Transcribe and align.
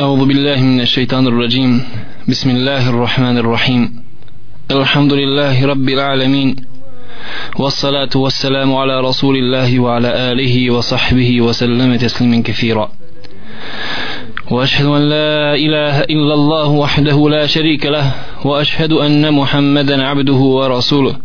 أعوذ 0.00 0.24
بالله 0.26 0.60
من 0.62 0.80
الشيطان 0.80 1.26
الرجيم. 1.26 1.84
بسم 2.28 2.50
الله 2.50 2.88
الرحمن 2.88 3.38
الرحيم. 3.38 4.02
الحمد 4.70 5.12
لله 5.12 5.66
رب 5.66 5.88
العالمين. 5.88 6.56
والصلاة 7.58 8.08
والسلام 8.16 8.74
على 8.74 9.00
رسول 9.00 9.36
الله 9.36 9.80
وعلى 9.80 10.32
آله 10.32 10.70
وصحبه 10.70 11.40
وسلم 11.40 11.96
تسليما 11.96 12.42
كثيرا. 12.42 12.92
وأشهد 14.50 14.86
أن 14.86 15.02
لا 15.08 15.54
إله 15.54 16.00
إلا 16.00 16.34
الله 16.34 16.68
وحده 16.68 17.28
لا 17.28 17.46
شريك 17.46 17.86
له 17.86 18.14
وأشهد 18.44 18.92
أن 18.92 19.34
محمدا 19.34 20.06
عبده 20.06 20.40
ورسوله. 20.58 21.16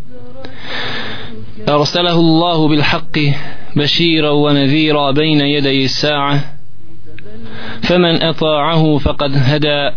أرسله 1.70 2.20
الله 2.20 2.68
بالحق 2.68 3.20
بشيرا 3.76 4.30
ونذيرا 4.30 5.12
بين 5.12 5.42
يدي 5.42 5.86
الساعة. 5.86 6.55
فمن 7.82 8.24
أطاعه 8.24 8.98
فقد 8.98 9.32
هدى 9.36 9.90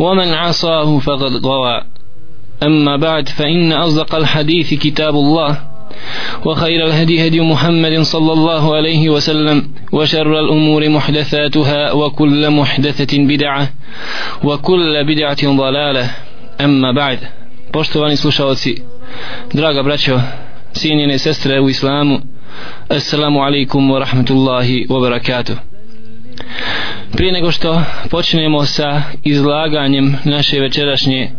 ومن 0.00 0.34
عصاه 0.34 0.98
فقد 0.98 1.46
غوى. 1.46 1.80
أما 2.62 2.96
بعد 2.96 3.28
فإن 3.28 3.72
أصدق 3.72 4.14
الحديث 4.14 4.74
كتاب 4.74 5.14
الله 5.14 5.58
وخير 6.44 6.86
الهدي 6.86 7.26
هدي 7.26 7.40
محمد 7.40 8.00
صلى 8.00 8.32
الله 8.32 8.76
عليه 8.76 9.10
وسلم 9.10 9.70
وشر 9.92 10.40
الأمور 10.40 10.88
محدثاتها 10.88 11.92
وكل 11.92 12.50
محدثة 12.50 13.18
بدعة 13.18 13.68
وكل 14.44 15.04
بدعة 15.04 15.56
ضلالة. 15.56 16.10
أما 16.60 16.92
بعد 16.92 17.18
poštovani 17.72 18.16
slušalci 18.16 18.82
draga 19.52 19.82
braćo 19.82 20.20
sinjene 20.72 21.18
sestre 21.18 21.60
u 21.60 21.68
islamu 21.68 23.40
alaikum 23.42 23.90
wa 23.90 23.98
rahmatullahi 23.98 24.86
wa 24.88 25.00
barakatuh. 25.00 25.69
Prije 27.12 27.32
nego 27.32 27.50
što 27.50 27.82
počnemo 28.10 28.64
sa 28.64 29.02
izlaganjem 29.24 30.16
naše 30.24 30.60
večerašnje 30.60 31.30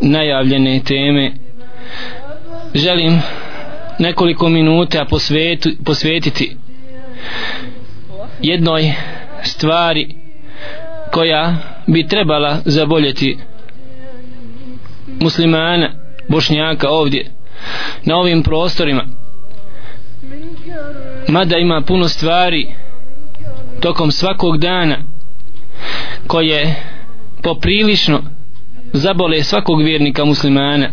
najavljene 0.00 0.80
teme 0.84 1.32
želim 2.74 3.20
nekoliko 3.98 4.48
minuta 4.48 5.04
posvetu, 5.10 5.70
posvetiti 5.84 6.56
jednoj 8.42 8.92
stvari 9.42 10.14
koja 11.12 11.56
bi 11.86 12.06
trebala 12.06 12.58
zaboljeti 12.64 13.38
muslimana 15.20 15.90
bošnjaka 16.28 16.88
ovdje 16.88 17.26
na 18.04 18.16
ovim 18.16 18.42
prostorima. 18.42 19.04
Mada 21.28 21.56
ima 21.58 21.82
puno 21.86 22.08
stvari 22.08 22.66
tokom 23.86 24.12
svakog 24.12 24.58
dana 24.58 24.96
koje 26.26 26.74
poprilično 27.42 28.22
zabole 28.92 29.42
svakog 29.42 29.82
vjernika 29.82 30.24
muslimana 30.24 30.88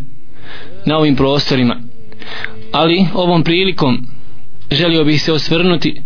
na 0.85 0.97
ovim 0.97 1.15
prostorima. 1.15 1.75
Ali 2.71 3.05
ovom 3.13 3.43
prilikom 3.43 4.07
želio 4.71 5.03
bih 5.03 5.21
se 5.21 5.33
osvrnuti 5.33 6.01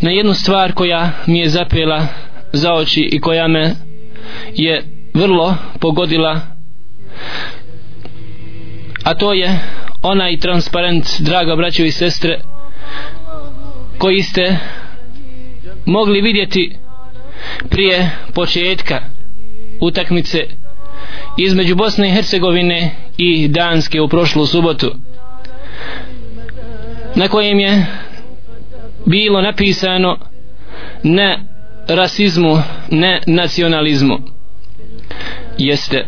na 0.00 0.10
jednu 0.10 0.34
stvar 0.34 0.72
koja 0.72 1.10
mi 1.26 1.38
je 1.38 1.48
zapela 1.48 2.06
za 2.52 2.74
oči 2.74 3.00
i 3.12 3.20
koja 3.20 3.48
me 3.48 3.74
je 4.54 4.84
vrlo 5.14 5.54
pogodila 5.80 6.40
a 9.04 9.14
to 9.14 9.32
je 9.32 9.58
onaj 10.02 10.38
transparent 10.38 11.06
draga 11.18 11.56
braćo 11.56 11.82
i 11.82 11.90
sestre 11.90 12.40
koji 13.98 14.22
ste 14.22 14.56
mogli 15.86 16.20
vidjeti 16.20 16.76
prije 17.70 18.10
početka 18.34 19.00
utakmice 19.80 20.46
između 21.38 21.74
Bosne 21.76 22.08
i 22.08 22.12
Hercegovine 22.12 22.90
i 23.16 23.48
Danske 23.48 24.00
u 24.00 24.08
prošlu 24.08 24.46
subotu 24.46 24.94
na 27.14 27.28
kojem 27.28 27.58
je 27.58 27.86
bilo 29.06 29.42
napisano 29.42 30.18
ne 31.02 31.38
rasizmu 31.88 32.62
ne 32.90 33.20
nacionalizmu. 33.26 34.18
Jeste. 35.58 36.06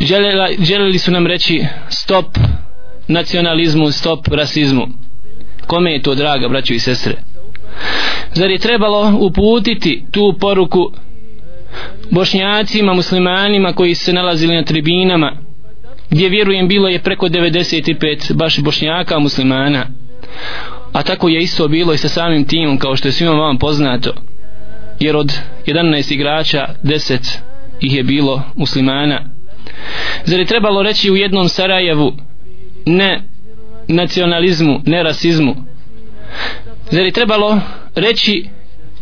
Želela, 0.00 0.48
želeli 0.58 0.98
su 0.98 1.10
nam 1.10 1.26
reći 1.26 1.64
stop 1.88 2.38
nacionalizmu 3.08 3.90
stop 3.90 4.28
rasizmu. 4.28 4.88
Kome 5.66 5.92
je 5.92 6.02
to 6.02 6.14
draga 6.14 6.48
braćo 6.48 6.74
i 6.74 6.78
sestre? 6.78 7.14
Zar 8.32 8.50
je 8.50 8.58
trebalo 8.58 9.18
uputiti 9.20 10.04
tu 10.10 10.34
poruku 10.40 10.92
bošnjacima, 12.10 12.94
muslimanima 12.94 13.72
koji 13.72 13.94
se 13.94 14.12
nalazili 14.12 14.54
na 14.54 14.62
tribinama 14.62 15.36
gdje 16.10 16.28
vjerujem 16.28 16.68
bilo 16.68 16.88
je 16.88 17.02
preko 17.02 17.26
95 17.26 18.34
baš 18.34 18.58
bošnjaka 18.58 19.18
muslimana? 19.18 19.86
A 20.92 21.02
tako 21.02 21.28
je 21.28 21.38
isto 21.38 21.68
bilo 21.68 21.94
i 21.94 21.98
sa 21.98 22.08
samim 22.08 22.44
timom 22.44 22.78
kao 22.78 22.96
što 22.96 23.08
je 23.08 23.12
svima 23.12 23.32
vam 23.32 23.58
poznato 23.58 24.14
jer 25.00 25.16
od 25.16 25.32
11 25.66 26.12
igrača 26.14 26.68
10 26.84 27.38
ih 27.80 27.94
je 27.94 28.02
bilo 28.02 28.42
muslimana. 28.56 29.24
Zar 30.24 30.40
je 30.40 30.46
trebalo 30.46 30.82
reći 30.82 31.10
u 31.10 31.16
jednom 31.16 31.48
Sarajevu 31.48 32.12
ne 32.86 33.22
nacionalizmu, 33.88 34.80
ne 34.86 35.02
rasizmu? 35.02 35.54
Zar 36.92 37.04
je 37.04 37.12
trebalo 37.12 37.60
reći 37.94 38.44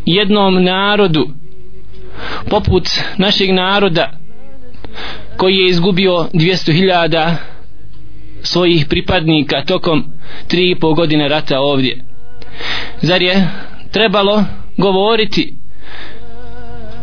jednom 0.07 0.65
narodu 0.65 1.29
poput 2.51 2.89
našeg 3.17 3.51
naroda 3.51 4.11
koji 5.37 5.57
je 5.57 5.69
izgubio 5.69 6.13
200.000 6.13 7.35
svojih 8.43 8.87
pripadnika 8.87 9.65
tokom 9.65 10.05
3,5 10.51 10.97
godine 10.97 11.29
rata 11.29 11.61
ovdje? 11.61 12.05
Zar 13.01 13.23
je 13.23 13.49
trebalo 13.91 14.45
govoriti 14.77 15.55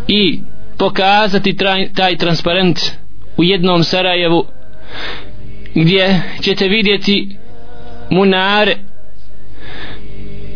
i 0.08 0.40
pokazati 0.78 1.58
traj, 1.58 1.94
taj 1.94 2.18
transparent 2.18 2.80
u 3.38 3.44
jednom 3.44 3.84
Sarajevu 3.84 4.46
gdje 5.76 6.22
ćete 6.42 6.68
vidjeti 6.68 7.36
munare 8.10 8.76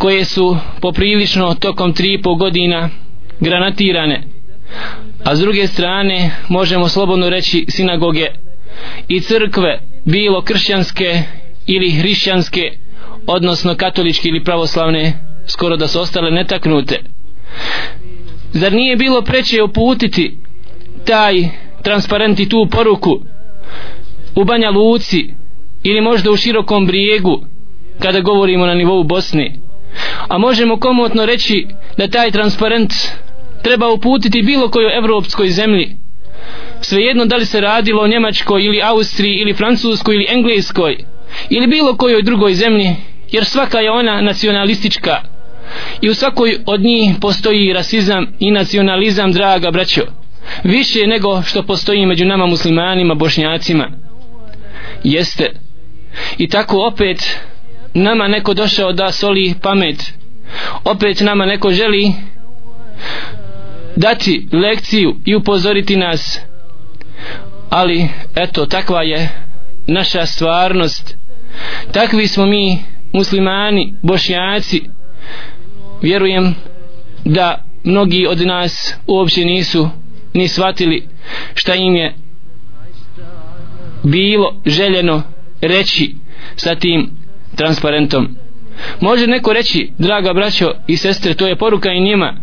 koje 0.01 0.25
su 0.25 0.57
poprilično 0.81 1.55
tokom 1.55 1.93
3,5 1.93 2.37
godina 2.37 2.89
granatirane. 3.39 4.23
A 5.23 5.35
s 5.35 5.39
druge 5.39 5.67
strane 5.67 6.31
možemo 6.49 6.87
slobodno 6.87 7.29
reći 7.29 7.65
sinagoge 7.69 8.27
i 9.07 9.19
crkve 9.19 9.79
bilo 10.05 10.41
kršćanske 10.41 11.21
ili 11.67 11.91
hrišćanske 11.91 12.71
odnosno 13.27 13.75
katoličke 13.75 14.29
ili 14.29 14.43
pravoslavne 14.43 15.13
skoro 15.47 15.77
da 15.77 15.87
su 15.87 15.99
ostale 16.01 16.31
netaknute. 16.31 16.99
Zar 18.53 18.73
nije 18.73 18.95
bilo 18.95 19.21
preće 19.21 19.63
uputiti 19.63 20.37
taj 21.05 21.49
transparent 21.83 22.39
i 22.39 22.49
tu 22.49 22.67
poruku 22.71 23.19
u 24.35 24.43
Banja 24.43 24.69
Luci 24.69 25.33
ili 25.83 26.01
možda 26.01 26.31
u 26.31 26.37
širokom 26.37 26.87
brijegu 26.87 27.41
kada 27.99 28.19
govorimo 28.19 28.65
na 28.65 28.73
nivou 28.73 29.03
Bosne? 29.03 29.70
A 30.27 30.37
možemo 30.37 30.79
komotno 30.79 31.25
reći 31.25 31.67
da 31.97 32.07
taj 32.07 32.31
transparent 32.31 32.93
treba 33.61 33.89
uputiti 33.89 34.41
bilo 34.41 34.69
kojoj 34.69 34.97
evropskoj 34.97 35.49
zemlji. 35.49 35.95
Svejedno 36.81 37.25
da 37.25 37.35
li 37.35 37.45
se 37.45 37.61
radilo 37.61 38.03
o 38.03 38.07
Njemačkoj 38.07 38.65
ili 38.65 38.81
Austriji 38.83 39.35
ili 39.35 39.53
Francuskoj 39.53 40.15
ili 40.15 40.27
Engleskoj 40.29 40.97
ili 41.49 41.67
bilo 41.67 41.97
kojoj 41.97 42.21
drugoj 42.21 42.53
zemlji 42.53 42.95
jer 43.31 43.45
svaka 43.45 43.79
je 43.79 43.91
ona 43.91 44.21
nacionalistička. 44.21 45.21
I 46.01 46.09
u 46.09 46.13
svakoj 46.13 46.57
od 46.65 46.81
njih 46.81 47.15
postoji 47.21 47.73
rasizam 47.73 48.27
i 48.39 48.51
nacionalizam 48.51 49.31
draga 49.31 49.71
braćo. 49.71 50.01
Više 50.63 51.07
nego 51.07 51.41
što 51.41 51.63
postoji 51.63 52.05
među 52.05 52.25
nama 52.25 52.45
muslimanima 52.45 53.15
bošnjacima. 53.15 53.91
Jeste. 55.03 55.51
I 56.37 56.47
tako 56.47 56.87
opet 56.87 57.39
nama 57.93 58.27
neko 58.27 58.53
došao 58.53 58.93
da 58.93 59.11
soli 59.11 59.53
pamet. 59.61 60.13
Opet 60.83 61.21
nama 61.21 61.45
neko 61.45 61.71
želi 61.71 62.13
dati 63.95 64.47
lekciju 64.51 65.15
i 65.25 65.35
upozoriti 65.35 65.95
nas. 65.95 66.39
Ali 67.69 68.07
eto 68.35 68.65
takva 68.65 69.03
je 69.03 69.29
naša 69.87 70.25
stvarnost. 70.25 71.17
Takvi 71.91 72.27
smo 72.27 72.45
mi 72.45 72.77
muslimani 73.13 73.93
bošnjaci. 74.01 74.81
Vjerujem 76.01 76.55
da 77.25 77.63
mnogi 77.83 78.27
od 78.27 78.41
nas 78.41 78.95
uopće 79.07 79.45
nisu 79.45 79.89
ni 80.33 80.47
shvatili 80.47 81.07
šta 81.53 81.75
im 81.75 81.95
je 81.95 82.15
bilo 84.03 84.61
željeno 84.65 85.23
reći 85.61 86.15
sa 86.55 86.75
tim 86.75 87.20
transparentom. 87.55 88.27
Može 88.99 89.27
neko 89.27 89.53
reći 89.53 89.91
draga 89.97 90.33
braćo 90.33 90.71
i 90.87 90.97
sestre 90.97 91.33
to 91.33 91.47
je 91.47 91.55
poruka 91.55 91.91
i 91.91 92.01
njima. 92.01 92.33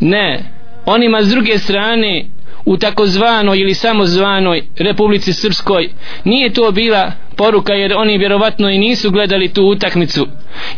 Ne 0.00 0.44
onima 0.86 1.22
s 1.22 1.28
druge 1.28 1.58
strane 1.58 2.24
u 2.64 2.76
takozvanoj 2.76 3.58
ili 3.58 3.74
samozvanoj 3.74 4.62
Republici 4.78 5.32
Srpskoj 5.32 5.88
nije 6.24 6.52
to 6.52 6.70
bila 6.70 7.12
poruka 7.36 7.72
jer 7.72 7.92
oni 7.96 8.18
vjerovatno 8.18 8.70
i 8.70 8.78
nisu 8.78 9.10
gledali 9.10 9.48
tu 9.48 9.62
utakmicu. 9.64 10.26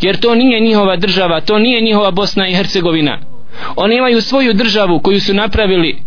Jer 0.00 0.16
to 0.16 0.34
nije 0.34 0.60
njihova 0.60 0.96
država 0.96 1.40
to 1.40 1.58
nije 1.58 1.80
njihova 1.80 2.10
Bosna 2.10 2.48
i 2.48 2.54
Hercegovina. 2.54 3.18
Oni 3.76 3.96
imaju 3.96 4.20
svoju 4.20 4.52
državu 4.52 4.98
koju 4.98 5.20
su 5.20 5.34
napravili 5.34 5.98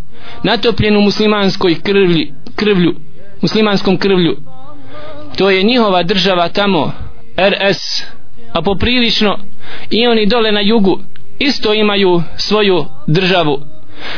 natopljenu 0.44 1.02
muslimanskoj 1.02 1.76
krvlji, 1.84 2.34
krvlju 2.56 2.96
muslimanskom 3.42 3.98
krvlju 3.98 4.38
to 5.38 5.50
je 5.50 5.64
njihova 5.64 6.04
država 6.04 6.50
tamo 6.50 6.92
RS 7.38 8.04
a 8.54 8.62
poprilično 8.62 9.38
i 9.90 10.08
oni 10.08 10.26
dole 10.26 10.52
na 10.52 10.62
jugu 10.62 11.00
isto 11.40 11.74
imaju 11.74 12.24
svoju 12.38 12.86
državu. 13.08 13.60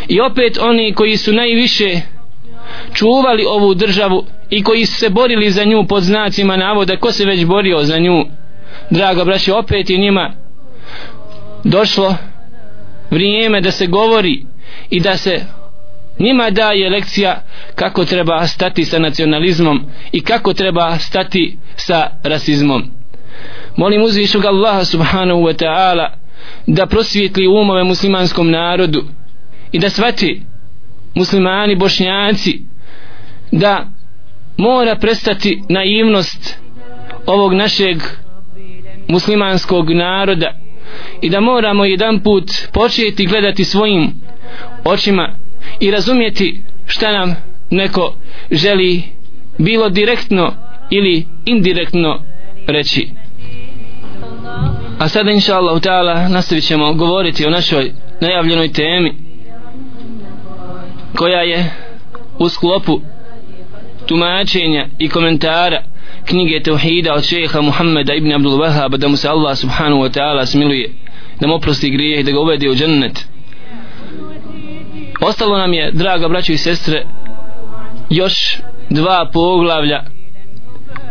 I 0.08 0.22
opet 0.22 0.58
oni 0.58 0.94
koji 0.94 1.18
su 1.18 1.34
najviše 1.34 2.02
čuvali 2.94 3.46
ovu 3.46 3.74
državu 3.74 4.26
i 4.50 4.64
koji 4.64 4.86
su 4.86 4.96
se 4.96 5.10
borili 5.10 5.52
za 5.52 5.64
nju 5.64 5.86
pod 5.88 6.04
znacima 6.04 6.58
navoda 6.58 6.98
ko 6.98 7.12
se 7.12 7.26
već 7.26 7.46
borio 7.46 7.84
za 7.84 7.98
nju 7.98 8.26
draga 8.90 9.24
braće 9.24 9.54
opet 9.54 9.90
je 9.90 9.98
njima 9.98 10.34
došlo 11.64 12.16
vrijeme 13.12 13.62
da 13.62 13.72
se 13.72 13.88
govori 13.88 14.46
i 14.90 15.00
da 15.00 15.18
se 15.18 15.46
njima 16.20 16.50
daje 16.50 16.90
lekcija 16.90 17.44
kako 17.76 18.06
treba 18.06 18.48
stati 18.48 18.86
sa 18.86 19.00
nacionalizmom 19.00 19.86
i 20.12 20.22
kako 20.22 20.54
treba 20.54 21.00
stati 21.00 21.58
sa 21.76 22.10
rasizmom. 22.24 22.84
Molim 23.78 24.02
uzvišog 24.02 24.46
Allaha 24.46 24.86
subhanahu 24.86 25.40
wa 25.42 25.54
ta'ala 25.66 26.10
da 26.68 26.86
prosvjetli 26.86 27.48
umove 27.48 27.84
muslimanskom 27.84 28.52
narodu 28.52 29.04
i 29.72 29.80
da 29.80 29.90
svati 29.90 30.42
muslimani 31.16 31.76
bošnjaci 31.76 32.60
da 33.52 33.86
mora 34.58 34.96
prestati 34.96 35.62
naivnost 35.70 36.60
ovog 37.26 37.54
našeg 37.54 37.98
muslimanskog 39.08 39.90
naroda 39.90 40.54
i 41.22 41.30
da 41.30 41.40
moramo 41.40 41.86
jedan 41.86 42.20
put 42.20 42.52
početi 42.74 43.26
gledati 43.26 43.64
svojim 43.64 44.14
očima 44.86 45.45
i 45.80 45.92
razumjeti 45.92 46.62
šta 46.86 47.12
nam 47.12 47.36
neko 47.70 48.16
želi 48.52 49.04
bilo 49.58 49.90
direktno 49.90 50.54
ili 50.90 51.26
indirektno 51.46 52.22
reći. 52.68 53.10
A 55.00 55.08
sada 55.08 55.32
inša 55.32 55.56
Allah 55.56 56.30
nastavit 56.30 56.64
ćemo 56.64 56.94
govoriti 56.94 57.46
o 57.46 57.50
našoj 57.50 57.92
najavljenoj 58.22 58.72
temi 58.72 59.14
koja 61.18 61.42
je 61.42 61.74
u 62.40 62.50
sklopu 62.50 63.02
tumačenja 64.06 64.88
i 65.00 65.10
komentara 65.10 65.84
knjige 66.26 66.60
Teuhida 66.64 67.14
od 67.14 67.24
šeha 67.24 67.62
Muhammeda 67.62 68.14
ibn 68.14 68.32
Abdul 68.32 68.60
Wahaba 68.60 68.98
da 68.98 69.08
mu 69.08 69.18
se 69.18 69.30
Allah 69.30 69.58
subhanahu 69.58 70.02
wa 70.02 70.10
ta'ala 70.10 70.46
smiluje 70.46 70.90
da 71.40 71.48
mu 71.48 71.56
oprosti 71.56 71.90
grije 71.90 72.20
i 72.20 72.24
da 72.24 72.32
ga 72.32 72.40
uvede 72.40 72.70
u 72.70 72.76
džennet 72.76 73.26
ostalo 75.26 75.58
nam 75.58 75.74
je 75.74 75.92
draga 75.92 76.28
braćo 76.28 76.54
i 76.54 76.58
sestre 76.58 77.06
još 78.10 78.58
dva 78.90 79.30
poglavlja 79.34 80.04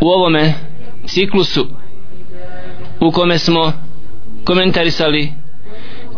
u 0.00 0.08
ovome 0.08 0.54
ciklusu 1.06 1.66
u 3.00 3.10
kome 3.10 3.38
smo 3.38 3.72
komentarisali 4.44 5.32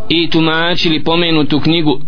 i 0.09 0.31
tumačili 0.31 1.05
pomenutu 1.05 1.61
knjigu 1.61 2.01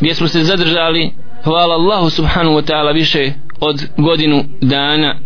gdje 0.00 0.14
smo 0.14 0.28
se 0.28 0.44
zadržali 0.44 1.10
hvala 1.44 1.74
Allahu 1.74 2.10
subhanahu 2.10 2.56
wa 2.56 2.72
ta'ala 2.72 2.94
više 2.94 3.32
od 3.60 3.82
godinu 3.96 4.44
dana. 4.60 5.16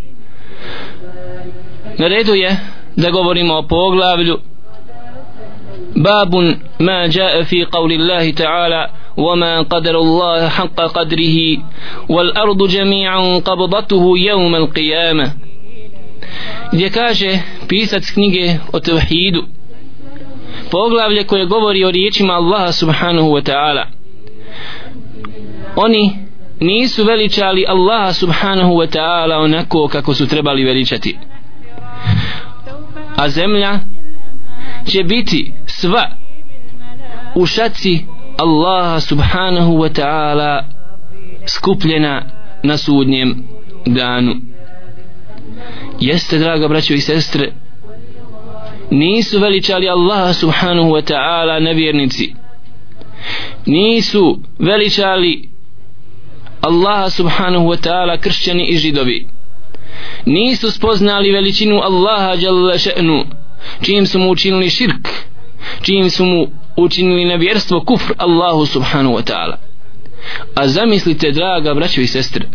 Na 1.99 2.09
redu 2.09 2.35
je 2.35 2.57
da 2.97 3.11
govorimo 3.11 3.55
o 3.55 3.63
poglavlju 3.63 4.39
babun 5.95 6.57
ma 6.79 6.93
jaa 6.93 7.45
fi 7.45 7.65
qawli 7.65 8.01
Allahi 8.01 8.33
ta'ala 8.33 8.87
وما 9.18 9.62
قدر 9.62 10.00
الله 10.00 10.50
حق 10.50 10.82
قدره 10.82 11.58
والأرض 12.10 12.68
جميعا 12.68 13.38
قبضته 13.40 14.18
يوم 14.18 14.56
القيامة 14.56 15.32
gdje 16.74 16.90
kaže 16.90 17.40
pisac 17.68 18.12
knjige 18.14 18.58
o 18.74 18.80
tevhidu 18.80 19.44
poglavlje 20.72 21.24
koje 21.24 21.46
govori 21.46 21.86
o 21.86 21.92
riječima 21.92 22.34
Allaha 22.34 22.72
subhanahu 22.72 23.30
wa 23.30 23.42
ta'ala 23.42 23.86
oni 25.76 26.12
nisu 26.60 27.04
veličali 27.04 27.66
Allaha 27.68 28.14
subhanahu 28.14 28.74
wa 28.74 28.88
ta'ala 28.88 29.38
onako 29.38 29.88
kako 29.88 30.14
su 30.14 30.28
trebali 30.28 30.64
veličati 30.64 31.18
a 33.16 33.30
zemlja 33.30 33.80
će 34.86 35.04
biti 35.04 35.54
sva 35.66 36.06
u 37.36 37.46
šaci 37.46 38.06
Allaha 38.37 39.01
subhanahu 39.01 39.79
wa 39.79 39.89
ta'ala 39.89 40.65
skupljena 41.47 42.23
na 42.63 42.77
sudnjem 42.77 43.45
danu. 43.87 44.35
Jeste 46.01 46.39
draga 46.39 46.69
braćo 46.69 46.95
i 46.95 47.01
sestre 47.01 47.53
nisu 48.91 49.39
veličali 49.39 49.89
Allaha 49.89 50.33
subhanahu 50.33 50.91
wa 50.91 51.03
ta'ala 51.03 51.61
nevjernici 51.61 52.35
nisu 53.67 54.39
veličali 54.59 55.49
Allaha 56.61 57.11
subhanahu 57.11 57.67
wa 57.67 57.77
ta'ala 57.77 58.21
kršćani 58.21 58.67
i 58.69 58.77
židovi. 58.77 59.27
Nisu 60.27 60.71
spoznali 60.71 61.33
veličinu 61.33 61.81
Allaha 61.83 62.35
jalla 62.35 62.79
še'nu 62.79 63.25
čim 63.83 64.07
su 64.07 64.19
mu 64.19 64.31
učinili 64.31 64.71
širk 64.71 65.09
čim 65.83 66.11
su 66.11 66.25
mu 66.25 66.47
učinili 66.78 67.26
nevjerstvo 67.26 67.82
kufr 67.82 68.14
Allahu 68.18 68.66
subhanahu 68.66 69.16
wa 69.16 69.24
ta'ala 69.24 69.58
a 70.56 70.68
zamislite 70.68 71.32
draga 71.32 71.74
braćo 71.74 72.02
i 72.02 72.08
sestre 72.08 72.46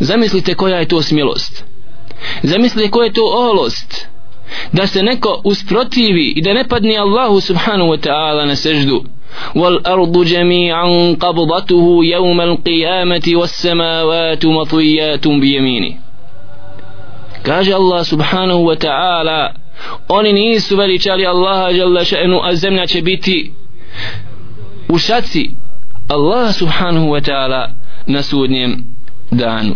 zamislite 0.00 0.54
koja 0.54 0.78
je 0.78 0.88
to 0.88 1.02
smjelost 1.02 1.64
zamislite 2.42 2.90
koja 2.90 3.04
je 3.04 3.12
to 3.12 3.24
oholost 3.24 4.06
da 4.72 4.86
se 4.86 5.02
neko 5.02 5.40
usprotivi 5.44 6.32
i 6.36 6.42
da 6.42 6.52
ne 6.52 6.68
padne 6.68 6.96
Allahu 6.96 7.40
subhanahu 7.40 7.90
wa 7.90 8.00
ta'ala 8.08 8.46
na 8.46 8.56
seždu 8.56 9.04
والأرض 9.54 10.24
جميعا 10.24 11.16
قبضته 11.20 11.98
يوم 12.04 12.40
القيامة 12.40 13.22
والسماوات 13.34 14.46
مطويات 14.46 15.28
بيمينه 15.28 15.94
kaže 17.42 17.74
Allah 17.74 18.04
subhanahu 18.04 18.62
wa 18.70 18.76
ta'ala 18.76 19.52
oni 20.07 20.33
nisu 20.33 20.77
veličali 20.77 21.25
Allaha 21.25 21.69
jalla 21.69 22.01
še'nu 22.01 22.39
a 22.43 22.55
zemlja 22.55 22.87
će 22.87 23.01
biti 23.01 23.51
u 24.89 24.97
šaci 24.97 25.49
Allah 26.07 26.55
subhanahu 26.55 27.07
wa 27.07 27.21
ta'ala 27.21 27.69
na 28.05 28.21
sudnjem 28.23 28.83
danu. 29.31 29.75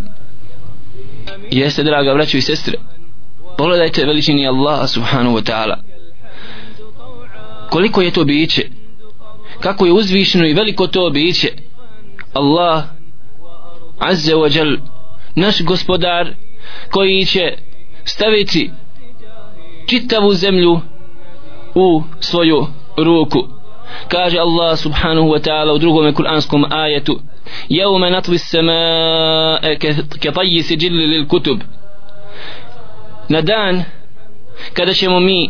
Jeste 1.51 1.83
draga 1.83 2.13
braćo 2.13 2.37
i 2.37 2.41
sestre 2.41 2.77
pogledajte 3.57 4.05
veličini 4.05 4.47
Allaha 4.47 4.87
subhanahu 4.87 5.35
wa 5.37 5.43
ta'ala. 5.43 5.75
Koliko 7.69 8.01
je 8.01 8.11
to 8.11 8.23
biće? 8.23 8.69
Kako 9.59 9.85
je 9.85 9.91
uzvišeno 9.91 10.47
i 10.47 10.53
veliko 10.53 10.87
to 10.87 11.09
biće? 11.09 11.49
Allah 12.33 12.83
azza 13.99 14.35
wa 14.35 14.57
jal 14.57 14.77
naš 15.35 15.61
gospodar 15.61 16.33
koji 16.91 17.25
će 17.25 17.53
staviti 18.03 18.71
čitavu 19.87 20.33
zemlju 20.33 20.79
u 21.75 22.03
svoju 22.19 22.67
ruku. 22.97 23.47
Kaže 24.07 24.39
Allah 24.39 24.79
subhanahu 24.79 25.27
wa 25.27 25.39
ta'ala 25.39 25.73
u 25.73 25.77
drugom 25.77 26.13
kuranskom 26.13 26.65
ajetu 26.69 27.19
jevme 27.69 28.09
natvi 28.09 28.37
samae 28.37 29.77
ke 30.19 30.31
tajji 30.31 30.63
siđili 30.63 31.05
lil 31.05 31.27
kutub. 31.27 31.59
Na 33.29 33.41
dan 33.41 33.83
kada 34.73 34.93
ćemo 34.93 35.19
mi 35.19 35.49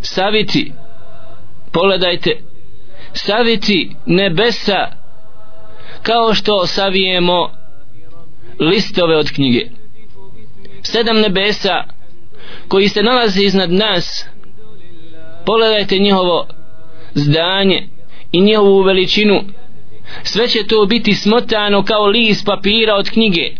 saviti 0.00 0.72
pogledajte 1.72 2.40
saviti 3.12 3.96
nebesa 4.06 4.86
kao 6.02 6.34
što 6.34 6.66
savijemo 6.66 7.50
listove 8.58 9.16
od 9.16 9.30
knjige. 9.30 9.66
Sedam 10.82 11.20
nebesa 11.20 11.84
koji 12.68 12.88
se 12.88 13.02
nalaze 13.02 13.42
iznad 13.42 13.72
nas 13.72 14.26
pogledajte 15.46 15.98
njihovo 15.98 16.46
zdanje 17.14 17.88
i 18.32 18.40
njihovu 18.40 18.82
veličinu. 18.82 19.40
Sve 20.22 20.48
će 20.48 20.66
to 20.66 20.86
biti 20.86 21.14
smotano 21.14 21.82
kao 21.82 22.06
list 22.06 22.46
papira 22.46 22.94
od 22.94 23.10
knjige 23.10 23.50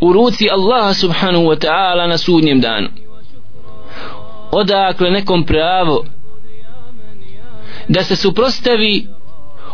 u 0.00 0.12
ruci 0.12 0.50
Allaha 0.50 0.94
subhanahu 0.94 1.44
wa 1.44 1.56
ta'ala 1.66 2.06
na 2.06 2.18
sudnjem 2.18 2.60
danu. 2.60 2.88
Odakle 4.50 5.10
nekom 5.10 5.44
pravo 5.44 6.04
da 7.88 8.02
se 8.02 8.16
suprostavi 8.16 9.06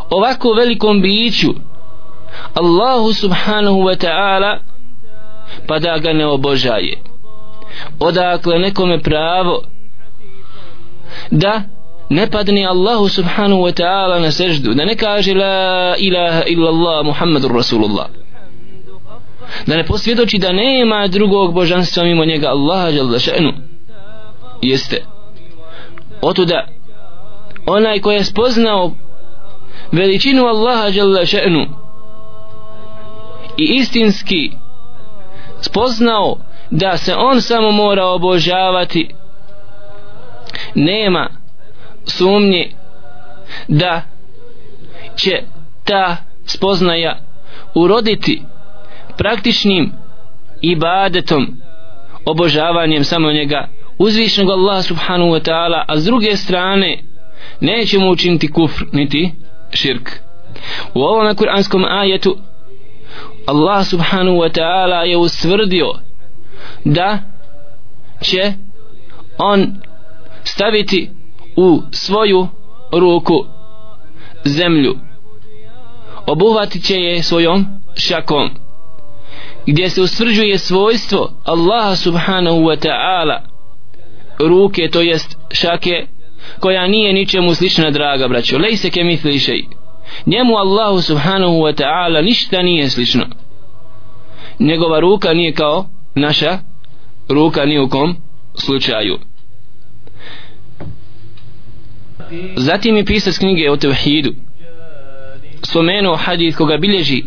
ovako 0.09 0.53
velikom 0.53 1.01
biću 1.01 1.53
Allahu 2.53 3.13
subhanahu 3.13 3.83
wa 3.83 3.95
ta'ala 3.95 4.59
pa 5.67 5.79
da 5.79 5.97
ga 5.97 6.13
ne 6.13 6.25
obožaje 6.25 7.10
odakle 7.99 8.59
nekome 8.59 8.99
pravo 8.99 9.63
da 11.31 11.61
ne 12.09 12.29
padne 12.29 12.65
Allahu 12.65 13.09
subhanahu 13.09 13.61
wa 13.61 13.71
ta'ala 13.71 14.19
na 14.19 14.31
seždu 14.31 14.73
da 14.73 14.85
ne 14.85 14.95
kaže 14.95 15.33
la 15.33 15.95
ilaha 15.97 16.43
illa 16.47 16.69
Allah 16.69 17.05
Muhammadur 17.05 17.55
Rasulullah. 17.55 18.07
Da 19.67 19.75
ne 19.77 19.85
posvjedoči 19.85 20.37
da 20.37 20.51
nema 20.51 21.07
drugog 21.07 21.53
božanstva 21.53 22.03
mimo 22.03 22.25
njega 22.25 22.47
Allaha 22.47 22.89
jalla 22.89 23.19
še'nu. 23.19 23.53
Jeste. 24.61 25.03
Otuda 26.21 26.67
onaj 27.65 27.99
ko 27.99 28.11
je 28.11 28.23
spoznao 28.23 28.91
veličinu 29.91 30.45
Allaha 30.45 30.87
jalla 30.87 31.25
še'nu 31.25 31.65
i 33.57 33.63
istinski 33.63 34.51
spoznao 35.61 36.37
da 36.71 36.97
se 36.97 37.15
on 37.15 37.41
samo 37.41 37.71
mora 37.71 38.05
obožavati 38.05 39.09
nema 40.75 41.29
sumnje 42.05 42.71
da 43.67 44.01
će 45.15 45.31
ta 45.85 46.17
spoznaja 46.45 47.19
uroditi 47.75 48.41
praktičnim 49.17 49.91
ibadetom 50.61 51.47
obožavanjem 52.25 53.03
samo 53.03 53.31
njega 53.31 53.67
uzvišnog 53.97 54.49
Allah 54.49 54.85
subhanahu 54.85 55.31
wa 55.31 55.49
ta'ala 55.49 55.85
a 55.87 55.97
s 55.97 56.05
druge 56.05 56.37
strane 56.37 57.03
nećemo 57.59 58.09
učiniti 58.09 58.51
kufr 58.51 58.83
niti 58.91 59.31
širk. 59.71 60.09
U 60.93 61.01
ovom 61.01 61.35
kuranskom 61.35 61.85
ajetu 61.85 62.37
Allah 63.47 63.85
subhanahu 63.85 64.37
wa 64.37 64.59
ta'ala 64.59 65.01
je 65.01 65.17
ustvrdio 65.17 65.93
da 66.85 67.19
će 68.21 68.53
on 69.37 69.73
staviti 70.43 71.09
u 71.55 71.81
svoju 71.91 72.47
ruku 72.91 73.45
zemlju. 74.45 74.95
Obuhvatit 76.25 76.83
će 76.83 76.95
je 76.95 77.23
svojom 77.23 77.65
šakom 77.95 78.49
gdje 79.65 79.89
se 79.89 80.01
usvrđuje 80.01 80.57
svojstvo 80.57 81.29
Allaha 81.43 81.95
subhanahu 81.95 82.57
wa 82.57 82.87
ta'ala. 82.87 83.39
Ruke 84.39 84.89
to 84.91 85.01
jest 85.01 85.37
šake 85.51 86.05
koja 86.59 86.87
nije 86.87 87.13
ničemu 87.13 87.55
slična 87.55 87.91
draga 87.91 88.27
braćo. 88.27 88.57
Lejse 88.57 88.89
ke 88.89 89.03
misli 89.03 89.39
šej. 89.39 89.63
Njemu 90.25 90.57
Allahu 90.57 91.01
subhanahu 91.01 91.53
wa 91.53 91.81
ta'ala 91.81 92.23
ništa 92.23 92.61
nije 92.61 92.89
slično. 92.89 93.25
Njegova 94.59 94.99
ruka 94.99 95.33
nije 95.33 95.53
kao 95.53 95.85
naša 96.14 96.58
ruka 97.28 97.64
ni 97.64 97.78
u 97.78 97.88
kom 97.88 98.16
slučaju 98.54 99.18
zatim 102.56 102.96
je 102.96 103.04
pisac 103.04 103.38
knjige 103.38 103.70
o 103.70 103.76
tevhidu 103.76 104.32
spomenuo 105.62 106.16
hadith 106.16 106.56
koga 106.56 106.76
bilježi 106.76 107.22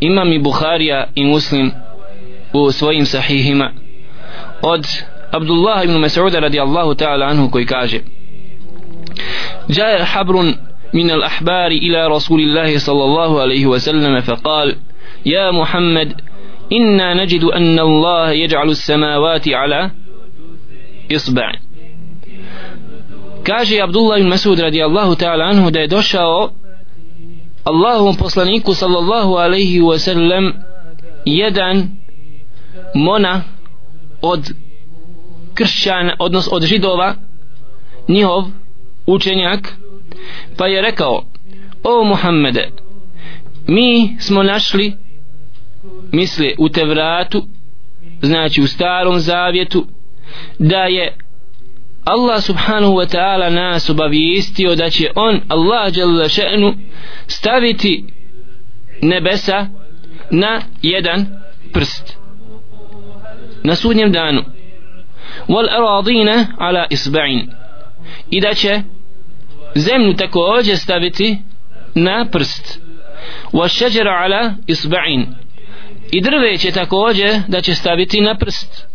imam 0.00 0.32
i 0.32 0.38
Buharija 0.38 1.06
i 1.14 1.24
Muslim 1.24 1.70
u 2.52 2.72
svojim 2.72 3.06
sahihima 3.06 3.70
od 4.62 4.86
Abdullah 5.30 5.84
ibn 5.84 5.94
Mas'uda 5.94 6.40
radijallahu 6.40 6.94
ta'ala 6.94 7.26
anhu 7.26 7.50
koji 7.50 7.66
kaže 7.66 8.00
جاء 9.68 10.04
حبر 10.04 10.54
من 10.94 11.10
الأحبار 11.10 11.70
إلى 11.70 12.06
رسول 12.06 12.40
الله 12.40 12.78
صلى 12.78 13.04
الله 13.04 13.40
عليه 13.40 13.66
وسلم 13.66 14.20
فقال 14.20 14.76
يا 15.26 15.50
محمد 15.50 16.20
inna 16.69 17.15
najidu 17.15 17.49
anna 17.53 17.81
Allah 17.81 18.35
yaj'alu 18.35 18.75
samawati 18.75 19.55
ala 19.55 19.89
isba' 21.09 21.67
kaže 23.43 23.81
Abdullah 23.81 24.19
ibn 24.19 24.29
Masud 24.29 24.59
radijallahu 24.59 25.15
ta'ala 25.15 25.45
anhu 25.45 25.71
da 25.71 25.79
je 25.79 25.87
došao 25.87 26.51
Allahom 27.63 28.15
poslaniku 28.15 28.73
sallallahu 28.73 29.35
alaihi 29.35 29.81
wa 29.81 29.99
sallam 29.99 30.53
jedan 31.25 31.89
mona 32.95 33.43
od 34.21 34.51
kršćana, 35.53 36.15
odnos 36.19 36.47
od 36.51 36.63
židova 36.63 37.15
njihov 38.07 38.43
učenjak 39.05 39.73
pa 40.57 40.67
je 40.67 40.81
rekao 40.81 41.23
o 41.83 42.03
Muhammede 42.03 42.69
mi 43.67 44.17
smo 44.19 44.43
našli 44.43 44.93
misle 46.11 46.53
u 46.57 46.69
Tevratu 46.69 47.43
znači 48.21 48.61
u 48.61 48.67
starom 48.67 49.19
zavjetu 49.19 49.87
da 50.59 50.83
je 50.83 51.17
Allah 52.05 52.43
subhanahu 52.43 52.93
wa 52.93 53.15
ta'ala 53.15 53.49
nas 53.49 53.89
obavijestio 53.89 54.75
da 54.75 54.89
će 54.89 55.11
on 55.15 55.41
Allah 55.47 55.97
jalla 55.97 56.25
še'nu 56.25 56.73
staviti 57.27 58.05
nebesa 59.01 59.67
na 60.31 60.61
jedan 60.81 61.25
prst 61.73 62.17
na 63.67 63.75
sudnjem 63.75 64.11
danu. 64.11 64.41
Wal 65.47 65.69
aradina 65.69 66.47
ala 66.57 66.87
isba'in. 66.89 67.49
I 68.29 68.41
da 68.41 68.53
će 68.53 68.81
zemlju 69.75 70.13
također 70.13 70.77
staviti 70.77 71.37
na 71.95 72.25
prst. 72.31 72.79
Wa 73.53 73.67
šeđera 73.67 74.11
ala 74.11 74.53
isba'in 74.67 75.25
i 76.11 76.21
drve 76.21 76.57
će 76.57 76.71
također 76.71 77.33
da 77.47 77.61
će 77.61 77.75
staviti 77.75 78.21
na 78.21 78.37
prst. 78.37 78.87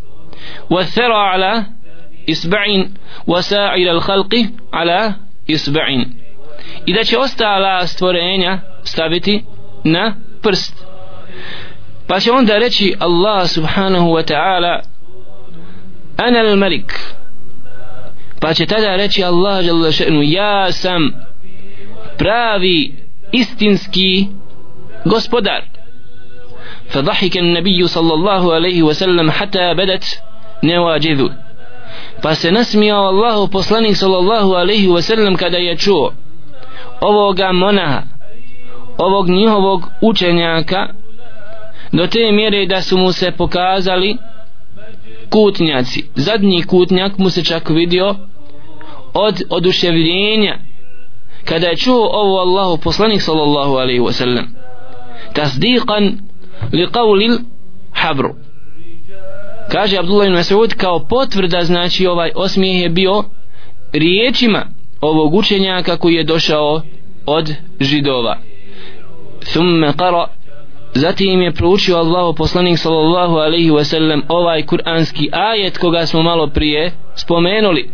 Wa 0.70 0.94
thera 0.94 1.32
ala 1.34 1.64
isba'in 2.26 2.88
wa 3.26 3.42
sa'ir 3.42 3.90
al 3.90 4.00
khalqi 4.00 4.46
ala 4.70 5.12
isba'in. 5.48 6.04
I 6.86 6.94
da 6.94 7.04
će 7.04 7.18
ostala 7.18 7.86
stvorenja 7.86 8.60
staviti 8.84 9.44
na 9.84 10.14
prst. 10.42 10.84
Pa 12.06 12.20
će 12.20 12.32
onda 12.32 12.58
reći 12.58 12.94
Allah 12.98 13.48
subhanahu 13.48 14.06
wa 14.06 14.32
ta'ala 14.32 14.80
ana 16.16 16.38
al 16.38 16.56
malik 16.56 16.92
pa 18.42 18.54
će 18.54 18.66
tada 18.66 18.96
reći 18.96 19.24
Allah 19.24 19.66
jalla 19.66 19.88
še'nu 19.88 20.22
ja 20.24 20.72
sam 20.72 21.12
pravi 22.18 22.94
istinski 23.32 24.26
gospodar. 25.04 25.71
فضحك 26.91 27.37
النبي 27.37 27.87
صلى 27.87 28.13
الله 28.13 28.53
عليه 28.53 28.83
وسلم 28.83 29.31
حتى 29.31 29.73
بدت 29.73 30.21
نواجذه 30.63 31.29
pa 32.21 32.35
se 32.35 32.51
nasmijao 32.51 33.07
Allahu 33.07 33.47
poslanik 33.47 33.95
sallallahu 33.95 34.55
alaihi 34.55 34.87
wasallam 34.87 35.35
kada 35.35 35.57
je 35.57 35.75
čuo 35.77 36.13
ovoga 37.01 37.53
monaha 37.53 38.03
ovog 38.97 39.29
njihovog 39.29 39.85
učenjaka 40.01 40.87
do 41.93 42.07
te 42.07 42.31
mjere 42.31 42.65
da 42.65 42.81
su 42.81 42.97
mu 42.97 43.11
se 43.11 43.31
pokazali 43.31 44.17
kutnjaci 45.29 46.09
zadnji 46.15 46.63
kutnjak 46.63 47.17
mu 47.17 47.29
se 47.29 47.43
čak 47.43 47.69
vidio 47.69 48.15
od 49.13 49.41
oduševljenja 49.49 50.57
kada 51.45 51.67
je 51.67 51.75
čuo 51.75 52.09
ovo 52.13 52.39
Allahu 52.39 52.77
poslanik 52.77 53.21
sallallahu 53.21 53.73
alaihi 53.75 53.99
wasallam 53.99 54.45
tasdiqan 55.33 56.17
li 56.71 56.87
qawlil 56.91 57.37
habru 57.91 58.35
kaže 59.71 59.97
Abdullah 59.97 60.27
ibn 60.27 60.37
Mas'ud 60.37 60.75
kao 60.75 60.99
potvrda 60.99 61.61
znači 61.61 62.07
ovaj 62.07 62.31
osmijeh 62.35 62.81
je 62.81 62.89
bio 62.89 63.23
riječima 63.93 64.65
ovog 65.01 65.33
učenjaka 65.33 65.97
koji 65.97 66.13
je 66.15 66.23
došao 66.23 66.81
od 67.25 67.53
židova 67.79 68.37
thumme 69.39 69.87
qara 69.87 70.25
zatim 70.93 71.41
je 71.41 71.51
proučio 71.51 71.97
Allahu 71.97 72.35
poslanik 72.35 72.77
sallallahu 72.77 73.35
alaihi 73.35 73.71
wasallam 73.71 74.21
ovaj 74.27 74.65
kuranski 74.65 75.29
ajet 75.31 75.77
koga 75.77 76.05
smo 76.05 76.21
malo 76.21 76.47
prije 76.47 76.91
spomenuli 77.15 77.89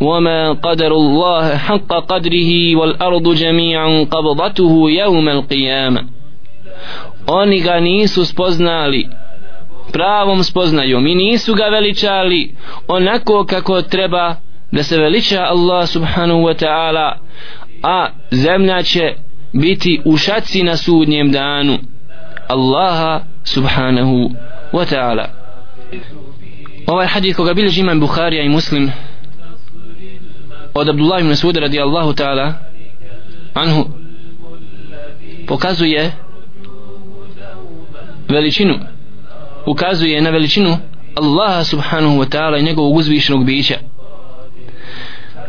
وما 0.00 0.52
قدر 0.52 0.92
الله 0.92 1.56
حق 1.56 1.92
قدره 2.12 2.76
والأرض 2.76 3.34
جميعا 3.34 4.04
قبضته 4.04 4.90
يوم 4.90 5.28
القيامة 5.28 6.04
oni 7.27 7.61
ga 7.61 7.79
nisu 7.79 8.25
spoznali. 8.25 9.09
Pravom 9.91 10.43
spoznajom. 10.43 11.07
I 11.07 11.15
nisu 11.15 11.53
ga 11.53 11.63
veličali 11.63 12.55
onako 12.87 13.45
kako 13.45 13.81
treba 13.81 14.35
da 14.71 14.83
se 14.83 14.97
veliča 14.97 15.41
Allah 15.41 15.87
subhanahu 15.87 16.39
wa 16.39 16.65
ta'ala. 16.65 17.13
A 17.83 18.09
zemlja 18.31 18.83
će 18.83 19.13
biti 19.53 20.01
u 20.05 20.17
šaci 20.17 20.63
na 20.63 20.77
sudnjem 20.77 21.31
danu 21.31 21.77
Allaha 22.47 23.21
subhanahu 23.43 24.31
wa 24.73 24.85
ta'ala. 24.93 25.25
Ovaj 26.87 27.07
hadith 27.07 27.37
koga 27.37 27.53
bilježi 27.53 27.81
imam 27.81 27.99
Bukharija 27.99 28.43
i 28.43 28.49
Muslim 28.49 28.91
od 30.73 30.89
Abdullah 30.89 31.21
ibn 31.21 31.35
Suda 31.35 31.59
radijallahu 31.59 32.13
ta'ala 32.13 32.53
anhu 33.53 33.85
pokazuje 35.47 36.11
veličinu 38.29 38.75
ukazuje 39.65 40.21
na 40.21 40.29
veličinu 40.29 40.77
Allaha 41.15 41.63
subhanahu 41.63 42.17
wa 42.17 42.25
ta'ala 42.29 42.59
i 42.59 42.63
njegovog 42.63 42.95
uzvišenog 42.95 43.45
bića. 43.45 43.75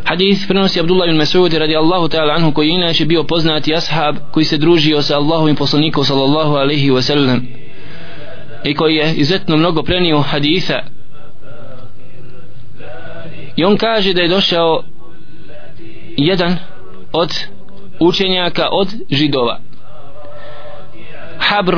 Hadis 0.04 0.46
prenosi 0.48 0.80
Abdullah 0.80 1.08
ibn 1.08 1.20
Mas'ud 1.20 1.58
radi 1.58 1.76
Allahu 1.76 2.08
ta'ala 2.08 2.34
anhu 2.34 2.52
koji 2.52 2.68
inače 2.68 3.04
bio 3.04 3.24
poznati 3.24 3.74
ashab 3.74 4.16
koji 4.30 4.44
se 4.44 4.58
družio 4.58 5.02
sa 5.02 5.16
Allahovim 5.16 5.56
poslanikom 5.56 6.04
sallallahu 6.04 6.54
alaihi 6.54 6.90
wa 6.90 7.02
sallam 7.02 7.46
i 8.64 8.74
koji 8.74 8.94
je 8.94 9.14
izuzetno 9.14 9.56
mnogo 9.56 9.82
prenio 9.82 10.20
hadisa. 10.20 10.82
I 13.56 13.64
on 13.64 13.76
kaže 13.76 14.12
da 14.12 14.22
je 14.22 14.28
došao 14.28 14.82
jedan 16.16 16.56
od 17.12 17.30
učenjaka 18.00 18.68
od 18.72 18.88
židova. 19.10 19.60
Habr 21.38 21.76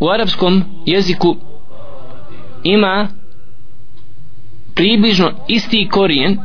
u 0.00 0.08
arapskom 0.08 0.64
jeziku 0.86 1.36
ima 2.62 3.08
približno 4.74 5.32
isti 5.48 5.88
korijen 5.92 6.38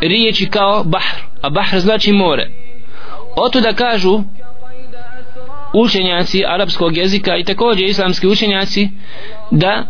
riječi 0.00 0.46
kao 0.46 0.84
bahr 0.84 1.16
a 1.42 1.50
bahr 1.50 1.78
znači 1.78 2.12
more. 2.12 2.50
Oto 3.36 3.60
da 3.60 3.72
kažu 3.72 4.20
učenjaci 5.74 6.44
arapskog 6.46 6.96
jezika 6.96 7.36
i 7.36 7.44
također 7.44 7.84
islamski 7.88 8.26
učenjaci 8.26 8.88
da 9.50 9.86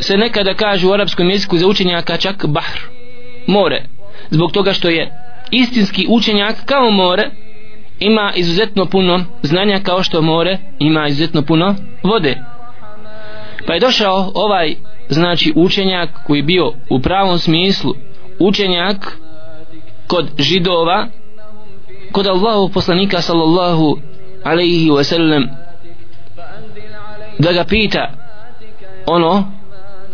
se 0.00 0.16
nekada 0.16 0.54
kažu 0.54 0.88
u 0.88 0.92
arapskom 0.92 1.30
jeziku 1.30 1.58
za 1.58 1.66
učenjaka 1.66 2.16
čak 2.16 2.46
bahr 2.46 2.78
more. 3.46 3.84
Zbog 4.30 4.52
toga 4.52 4.72
što 4.72 4.88
je 4.88 5.12
istinski 5.50 6.06
učenjak 6.08 6.64
kao 6.64 6.90
more 6.90 7.30
ima 8.02 8.32
izuzetno 8.36 8.86
puno 8.86 9.24
znanja 9.42 9.80
kao 9.82 10.02
što 10.02 10.22
more 10.22 10.58
ima 10.78 11.08
izuzetno 11.08 11.42
puno 11.42 11.74
vode. 12.02 12.36
Pa 13.66 13.74
je 13.74 13.80
došao 13.80 14.32
ovaj 14.34 14.74
znači 15.08 15.52
učenjak 15.56 16.08
koji 16.26 16.38
je 16.38 16.42
bio 16.42 16.72
u 16.90 17.00
pravom 17.00 17.38
smislu 17.38 17.94
učenjak 18.38 19.18
kod 20.06 20.30
židova 20.38 21.06
kod 22.12 22.26
Allahu 22.26 22.68
poslanika 22.68 23.20
sallallahu 23.20 23.98
alaihi 24.44 24.90
wasallam 24.90 25.48
da 27.38 27.52
ga 27.52 27.64
pita 27.64 28.10
ono 29.06 29.52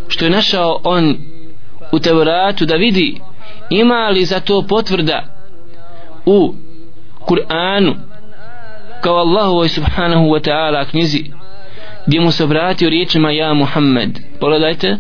što 0.09 0.25
je 0.25 0.31
našao 0.31 0.81
on 0.85 1.17
u 1.93 1.99
Tevratu 1.99 2.67
da 2.67 2.75
vidi 2.75 3.21
ima 3.71 4.09
li 4.09 4.25
za 4.25 4.41
to 4.41 4.65
potvrda 4.69 5.23
u 6.27 6.55
Kur'anu 7.29 7.95
kao 9.03 9.17
Allahu 9.17 9.69
subhanahu 9.69 10.25
wa 10.25 10.41
ta'ala 10.41 10.91
knjizi 10.91 11.25
gdje 12.07 12.21
mu 12.21 12.31
se 12.31 12.45
obratio 12.45 12.91
riječima 12.91 13.31
ja 13.31 13.55
Muhammed 13.55 14.19
pogledajte 14.41 14.99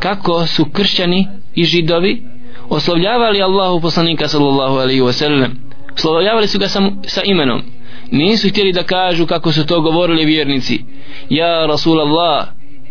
kako 0.00 0.46
su 0.46 0.64
kršćani 0.64 1.28
i 1.54 1.64
židovi 1.64 2.22
oslovljavali 2.68 3.42
Allahu 3.42 3.80
poslanika 3.80 4.28
sallallahu 4.28 4.76
alaihi 4.76 5.00
wa 5.00 5.12
sallam. 5.12 5.52
Oslovljavali 5.94 6.48
su 6.48 6.58
ga 6.58 6.68
sa, 6.68 6.80
sa 7.06 7.20
imenom. 7.24 7.62
Nisu 8.10 8.48
htjeli 8.48 8.72
da 8.72 8.82
kažu 8.82 9.26
kako 9.26 9.52
su 9.52 9.66
to 9.66 9.80
govorili 9.80 10.24
vjernici. 10.24 10.84
Ja 11.30 11.66
Rasulallah 11.66 12.46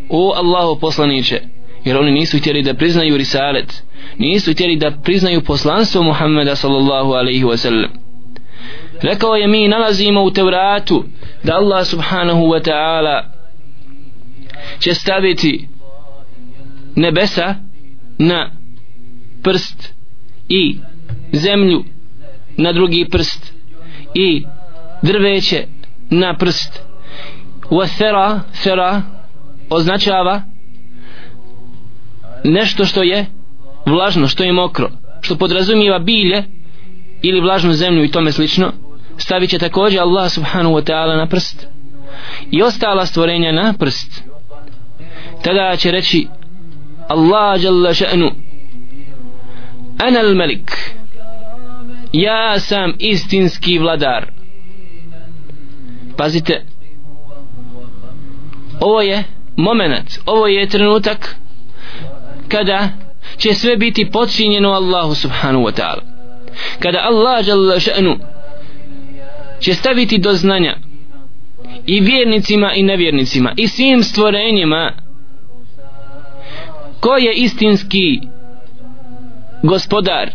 o 0.09 0.33
Allahu 0.35 0.79
poslaniće 0.79 1.41
jer 1.85 1.97
oni 1.97 2.11
nisu 2.11 2.37
htjeli 2.37 2.61
da 2.61 2.73
priznaju 2.73 3.17
risalet. 3.17 3.83
Nisu 4.17 4.51
htjeli 4.51 4.75
da 4.75 4.91
priznaju 5.03 5.41
poslanstvo 5.41 6.03
Muhammeda 6.03 6.55
sallallahu 6.55 7.11
alaihi 7.11 7.43
wa 7.43 7.57
sallam 7.57 8.04
rekao 9.01 9.35
je 9.35 9.47
mi 9.47 9.67
nalazimo 9.67 10.23
u 10.23 10.31
Tevratu 10.31 11.03
da 11.43 11.55
Allah 11.55 11.85
subhanahu 11.87 12.41
wa 12.41 12.69
ta'ala 12.69 13.23
će 14.79 14.93
staviti 14.93 15.67
nebesa 16.95 17.55
na 18.17 18.51
prst 19.43 19.93
i 20.49 20.77
zemlju 21.33 21.83
na 22.57 22.71
drugi 22.73 23.07
prst 23.11 23.53
i 24.13 24.45
drveće 25.01 25.65
na 26.09 26.37
prst. 26.37 26.81
Wa 27.69 27.97
thera 27.97 28.41
thera 28.63 29.01
označava 29.69 30.41
nešto 32.43 32.85
što 32.85 33.03
je 33.03 33.25
vlažno, 33.85 34.27
što 34.27 34.43
je 34.43 34.53
mokro 34.53 34.89
što 35.25 35.35
podrazumijeva 35.35 35.99
bilje 35.99 36.43
ili 37.27 37.41
vlažnu 37.41 37.73
zemlju 37.73 38.03
i 38.03 38.11
tome 38.11 38.31
slično 38.31 38.71
stavit 39.17 39.49
će 39.49 39.59
također 39.59 40.01
Allah 40.01 40.31
subhanahu 40.31 40.75
wa 40.75 40.91
ta'ala 40.91 41.17
na 41.17 41.27
prst 41.27 41.67
i 42.51 42.61
ostala 42.61 43.05
stvorenja 43.05 43.51
na 43.51 43.73
prst. 43.79 44.23
Tada 45.43 45.75
će 45.75 45.91
reći 45.91 46.27
Allah 47.07 47.63
jalla 47.63 47.89
še'nu 47.89 48.31
ana 49.97 50.19
al 50.19 50.35
malik 50.35 50.95
ja 52.13 52.59
sam 52.59 52.93
istinski 52.99 53.79
vladar. 53.79 54.31
Pazite 56.17 56.65
ovo 58.79 59.01
je 59.01 59.23
moment 59.55 60.19
ovo 60.25 60.47
je 60.47 60.69
trenutak 60.69 61.35
kada 62.47 62.89
će 63.37 63.53
sve 63.53 63.77
biti 63.77 64.09
počinjeno 64.11 64.69
Allahu 64.69 65.15
subhanahu 65.15 65.65
wa 65.65 65.81
ta'ala 65.81 66.14
kada 66.79 66.99
Allah 67.01 67.47
jalla 67.47 67.75
še'nu 67.79 68.17
će 69.59 69.73
staviti 69.73 70.17
do 70.17 70.33
znanja 70.33 70.75
i 71.85 71.99
vjernicima 71.99 72.73
i 72.73 72.83
nevjernicima 72.83 73.53
i 73.57 73.67
svim 73.67 74.03
stvorenjima 74.03 74.91
ko 76.99 77.17
je 77.17 77.33
istinski 77.33 78.19
gospodar 79.63 80.29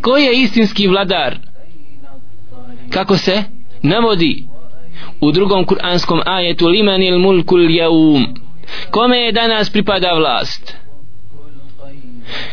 ko 0.00 0.16
je 0.16 0.40
istinski 0.42 0.88
vladar 0.88 1.36
kako 2.90 3.16
se 3.16 3.42
navodi 3.82 4.44
u 5.20 5.32
drugom 5.32 5.64
kuranskom 5.64 6.20
ajetu 6.26 6.68
liman 6.68 7.02
il 7.02 7.18
mulkul 7.18 7.70
jaum 7.70 8.26
kome 8.90 9.18
je 9.18 9.32
danas 9.32 9.70
pripada 9.70 10.12
vlast? 10.14 10.76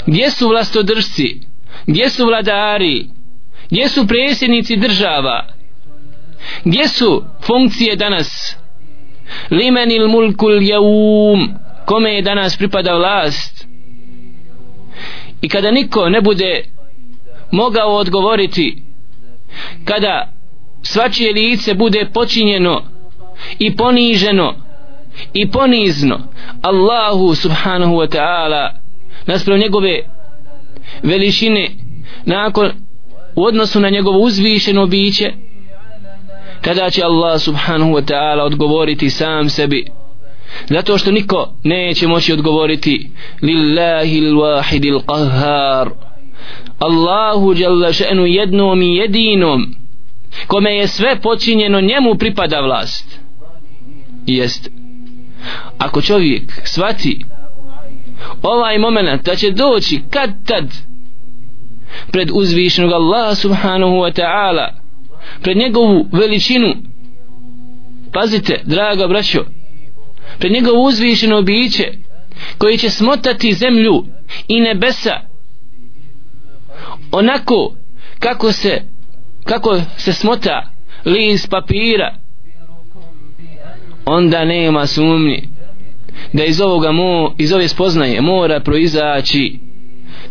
Gdje 0.06 0.32
su 0.32 0.48
vlastodržci 0.48 1.40
gdje 1.88 2.10
su 2.10 2.26
vladari? 2.26 3.10
Gdje 3.70 3.90
su 3.90 4.08
presjednici 4.08 4.78
država? 4.78 5.46
Gdje 6.66 6.88
su 6.88 7.24
funkcije 7.42 7.96
danas? 7.96 8.58
Liman 9.52 9.92
il 9.92 10.08
mulkul 10.08 10.62
jaum 10.62 11.50
kome 11.86 12.14
je 12.14 12.22
danas 12.22 12.58
pripada 12.58 12.94
vlast? 12.94 13.68
I 15.42 15.50
kada 15.50 15.72
niko 15.72 16.10
ne 16.10 16.22
bude 16.22 16.64
mogao 17.52 17.96
odgovoriti 17.96 18.84
kada 19.86 20.32
svačije 20.82 21.34
lice 21.34 21.74
bude 21.74 22.10
počinjeno 22.14 22.84
i 23.60 23.76
poniženo 23.76 24.56
i 25.34 25.52
ponizno 25.52 26.20
Allahu 26.62 27.36
subhanahu 27.36 27.94
wa 27.94 28.18
ta'ala 28.18 28.72
nasprav 29.26 29.58
njegove 29.58 30.17
veličine 31.04 31.70
nakon 32.26 32.72
u 33.36 33.44
odnosu 33.44 33.80
na 33.80 33.90
njegovo 33.90 34.20
uzvišeno 34.20 34.86
biće 34.86 35.32
kada 36.62 36.90
će 36.90 37.04
Allah 37.04 37.42
subhanahu 37.42 37.92
wa 37.92 38.02
ta'ala 38.02 38.42
odgovoriti 38.42 39.10
sam 39.10 39.50
sebi 39.50 39.86
zato 40.70 40.98
što 40.98 41.12
niko 41.12 41.54
neće 41.64 42.08
moći 42.08 42.34
odgovoriti 42.34 43.10
lillahi 43.42 44.18
l-wahidi 44.22 45.00
qahhar 45.06 45.90
Allahu 46.80 47.54
jalla 47.58 47.90
še'nu 47.90 48.26
jednom 48.26 48.82
i 48.82 48.96
jedinom 48.96 49.76
kome 50.48 50.76
je 50.76 50.88
sve 50.88 51.20
počinjeno 51.22 51.82
njemu 51.82 52.16
pripada 52.16 52.60
vlast. 52.60 53.20
Jest. 54.26 54.70
Ako 55.78 56.02
čovjek 56.02 56.62
svati 56.64 57.26
ovaj 58.42 58.78
moment 58.78 59.26
da 59.26 59.36
će 59.36 59.52
doći 59.52 60.02
kad 60.10 60.30
tad 60.46 60.74
pred 62.12 62.30
uzvišenog 62.34 62.92
Allaha 62.92 63.36
subhanahu 63.36 63.92
wa 63.94 64.22
ta'ala 64.22 64.68
pred 65.42 65.58
njegovu 65.58 66.08
veličinu. 66.12 66.76
Pazite 68.14 68.62
draga 68.66 69.08
braćo 69.08 69.46
pred 70.40 70.52
njegovu 70.52 70.84
uzvišeno 70.84 71.42
biće 71.42 71.92
koji 72.58 72.78
će 72.78 72.90
smotati 72.90 73.54
zemlju 73.54 74.04
i 74.48 74.60
nebesa 74.62 75.20
onako 77.12 77.76
kako 78.20 78.52
se 78.52 78.82
kako 79.44 79.82
se 79.98 80.14
smota 80.14 80.70
list 81.06 81.50
papira 81.50 82.16
onda 84.06 84.46
nema 84.46 84.88
sumnje 84.88 85.57
da 86.34 86.46
iz 86.46 86.62
ovoga 86.62 86.92
mo, 86.92 87.34
iz 87.38 87.54
ove 87.54 87.68
spoznaje 87.68 88.22
mora 88.22 88.60
proizaći 88.60 89.60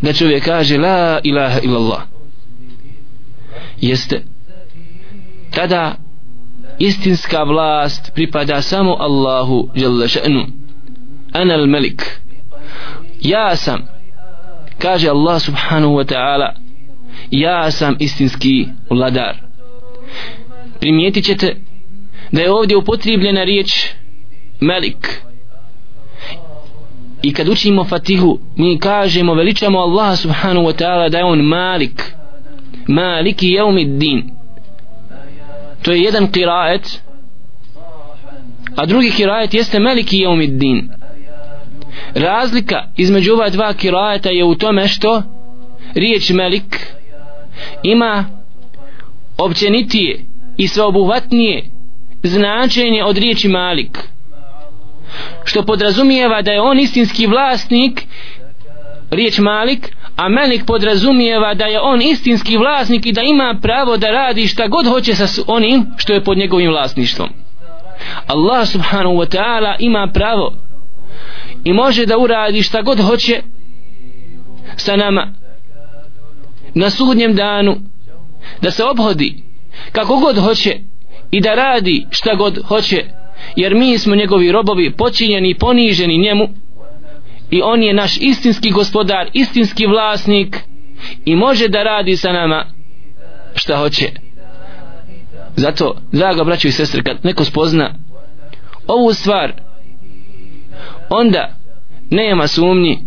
da 0.01 0.13
čovjek 0.13 0.45
kaže 0.45 0.77
la 0.77 1.19
ilaha 1.23 1.59
illallah. 1.63 2.01
Jeste. 3.81 4.23
Tada 5.51 5.95
istinska 6.79 7.43
vlast 7.43 8.11
pripada 8.15 8.61
samo 8.61 8.95
Allahu 8.99 9.69
jalla 9.75 10.07
še'nu. 10.07 10.45
Ana 11.31 11.53
al 11.53 11.67
malik 11.67 12.19
ja 13.21 13.55
sam 13.55 13.81
kaže 14.79 15.09
Allah 15.09 15.41
subhanahu 15.41 15.93
wa 15.93 16.05
ta'ala 16.05 16.53
ja 17.31 17.71
sam 17.71 17.95
istinski 17.99 18.67
vladar. 18.89 19.35
Primijetit 20.79 21.25
ćete 21.25 21.55
da 22.31 22.41
je 22.41 22.51
ovdje 22.51 22.77
upotrijebljena 22.77 23.43
riječ 23.43 23.89
melik 24.59 25.21
i 27.21 27.33
kad 27.33 27.49
učimo 27.49 27.83
fatihu 27.83 28.39
mi 28.55 28.79
kažemo 28.79 29.33
veličamo 29.33 29.79
Allaha 29.79 30.15
subhanahu 30.15 30.65
wa 30.65 30.73
ta'ala 30.73 31.09
da 31.09 31.17
je 31.17 31.25
on 31.25 31.39
malik. 31.39 32.13
Maliki 32.87 33.49
jeumid 33.49 33.87
din 33.87 34.37
to 35.81 35.91
je 35.91 36.01
jedan 36.01 36.31
kirajet 36.31 37.01
a 38.75 38.85
drugi 38.85 39.11
kirajet 39.11 39.53
jeste 39.53 39.79
maliki 39.79 40.17
jeumid 40.17 40.49
din 40.49 40.89
razlika 42.15 42.83
između 42.97 43.33
ova 43.33 43.49
dva 43.49 43.73
kirajeta 43.73 44.29
je 44.29 44.43
u 44.43 44.55
tome 44.55 44.87
što 44.87 45.23
riječ 45.93 46.29
melik 46.29 46.93
ima 47.83 48.25
općenitije 49.37 50.19
i 50.57 50.67
sveobuhvatnije 50.67 51.63
značenje 52.23 53.03
od 53.03 53.17
riječi 53.17 53.47
malik 53.47 54.09
što 55.43 55.65
podrazumijeva 55.65 56.41
da 56.41 56.51
je 56.51 56.61
on 56.61 56.79
istinski 56.79 57.27
vlasnik 57.27 58.05
riječ 59.11 59.39
malik 59.39 59.97
a 60.17 60.29
Malik 60.29 60.65
podrazumijeva 60.65 61.53
da 61.53 61.65
je 61.65 61.79
on 61.81 62.01
istinski 62.01 62.57
vlasnik 62.57 63.05
i 63.05 63.11
da 63.11 63.21
ima 63.21 63.59
pravo 63.61 63.97
da 63.97 64.11
radi 64.11 64.47
šta 64.47 64.67
god 64.67 64.87
hoće 64.87 65.15
sa 65.15 65.41
onim 65.47 65.85
što 65.97 66.13
je 66.13 66.23
pod 66.23 66.37
njegovim 66.37 66.69
vlasništvom. 66.69 67.29
Allah 68.27 68.67
subhanahu 68.67 69.15
wa 69.15 69.37
ta'ala 69.37 69.75
ima 69.79 70.07
pravo 70.13 70.53
i 71.63 71.73
može 71.73 72.05
da 72.05 72.17
uradi 72.17 72.63
šta 72.63 72.81
god 72.81 72.99
hoće 72.99 73.41
sa 74.75 74.95
nama 74.95 75.33
na 76.73 76.89
sudnjem 76.89 77.35
danu 77.35 77.75
da 78.61 78.71
se 78.71 78.83
obhodi 78.83 79.43
kako 79.91 80.17
god 80.17 80.37
hoće 80.37 80.79
i 81.31 81.41
da 81.41 81.55
radi 81.55 82.05
šta 82.09 82.35
god 82.35 82.59
hoće 82.67 83.05
jer 83.55 83.75
mi 83.75 83.97
smo 83.97 84.15
njegovi 84.15 84.51
robovi 84.51 84.91
počinjeni 84.91 85.49
i 85.49 85.57
poniženi 85.57 86.17
njemu. 86.17 86.47
I 87.51 87.61
on 87.61 87.83
je 87.83 87.93
naš 87.93 88.17
istinski 88.21 88.71
gospodar 88.71 89.29
istinski 89.33 89.85
vlasnik 89.85 90.57
i 91.25 91.35
može 91.35 91.67
da 91.67 91.83
radi 91.83 92.17
sa 92.17 92.31
nama 92.31 92.65
šta 93.55 93.77
hoće. 93.77 94.05
Zato 95.55 95.95
draga 96.11 96.43
braćo 96.43 96.67
i 96.67 96.71
sestre 96.71 97.03
kad 97.03 97.17
neko 97.23 97.43
spozna 97.43 97.93
ovu 98.87 99.13
stvar 99.13 99.53
onda 101.09 101.55
nema 102.09 102.47
sumnji 102.47 102.99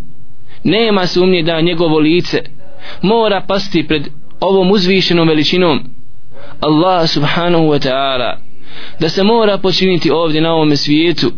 nema 0.65 1.07
sumnje 1.07 1.43
da 1.43 1.61
njegovo 1.61 1.99
lice 1.99 2.39
mora 3.03 3.45
pasti 3.49 3.87
pred 3.89 4.09
ovom 4.41 4.71
uzvišenom 4.71 5.29
veličinom. 5.29 5.81
Allah 6.61 7.09
subhanahu 7.09 7.65
wa 7.65 7.89
ta'ala 7.89 8.37
da 9.01 9.09
se 9.09 9.23
mora 9.23 9.59
počiniti 9.59 10.11
ovdje 10.11 10.41
na 10.41 10.53
ovome 10.53 10.77
svijetu. 10.77 11.33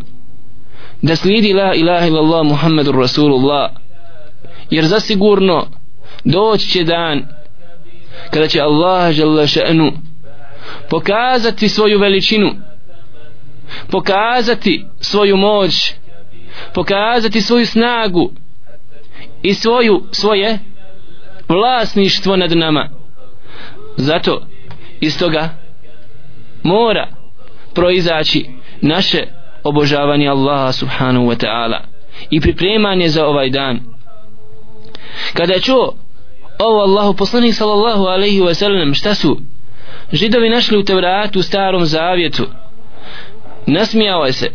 Da 1.01 1.15
slijedi 1.15 1.53
la 1.53 1.73
ilaha 1.73 2.07
illallah 2.07 2.45
muhammedur 2.45 2.95
rasulullah. 2.95 3.71
Jer 4.69 4.85
zasigurno 4.85 5.67
doći 6.23 6.67
će 6.67 6.83
dan 6.83 7.27
kada 8.29 8.47
će 8.47 8.61
Allah 8.61 9.11
žele 9.11 9.43
še'nu 9.43 9.91
pokazati 10.89 11.69
svoju 11.69 11.99
veličinu 11.99 12.51
pokazati 13.91 14.85
svoju 14.99 15.37
moć 15.37 15.93
pokazati 16.73 17.41
svoju 17.41 17.65
snagu 17.65 18.31
i 19.43 19.53
svoju 19.53 20.03
svoje 20.11 20.59
vlasništvo 21.49 22.35
nad 22.35 22.51
nama. 22.51 22.89
Zato 23.97 24.47
iz 24.99 25.19
toga 25.19 25.49
mora 26.63 27.07
proizaći 27.74 28.46
naše 28.80 29.26
obožavanje 29.64 30.28
Allaha 30.28 30.72
subhanahu 30.72 31.26
wa 31.26 31.46
ta'ala 31.46 31.78
i 32.30 32.40
pripremanje 32.40 33.08
za 33.08 33.26
ovaj 33.26 33.50
dan 33.50 33.80
kada 35.34 35.54
je 35.54 35.60
čuo 35.60 35.94
ovo 36.58 36.80
Allahu 36.80 37.14
poslanik 37.14 37.54
sallallahu 37.54 38.04
alaihi 38.04 38.40
wa 38.40 38.54
sallam 38.54 38.94
šta 38.94 39.14
su 39.14 39.40
židovi 40.12 40.50
našli 40.50 40.78
u 40.78 40.84
Tevratu 40.84 41.38
u 41.38 41.42
starom 41.42 41.84
zavjetu 41.84 42.46
nasmijao 43.66 44.24
je 44.24 44.32
se 44.32 44.50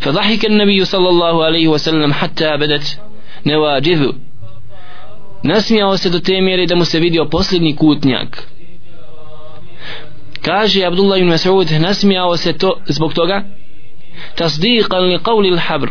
فضحك 0.00 0.44
النبي 0.44 0.84
صلى 0.84 1.08
الله 1.08 1.44
عليه 1.44 1.68
وسلم 1.68 2.12
حتى 2.12 2.56
بدت 2.56 3.00
نواجذ 3.46 4.12
nasmijao 5.42 5.96
se 5.96 6.10
do 6.10 6.18
te 6.18 6.40
mjere 6.40 6.66
da 6.66 6.76
mu 6.76 6.84
se 6.84 7.00
vidio 7.00 7.24
posljednji 7.24 7.76
kutnjak 7.76 8.48
kaže 10.45 10.85
Abdullah 10.85 11.19
ibn 11.19 11.29
Mas'ud 11.29 11.79
nasmijao 11.79 12.37
se 12.37 12.53
to 12.53 12.77
zbog 12.85 13.13
toga? 13.13 13.43
Tasdiqan 14.35 15.03
li 15.03 15.17
qawli 15.17 15.51
al-habr. 15.51 15.89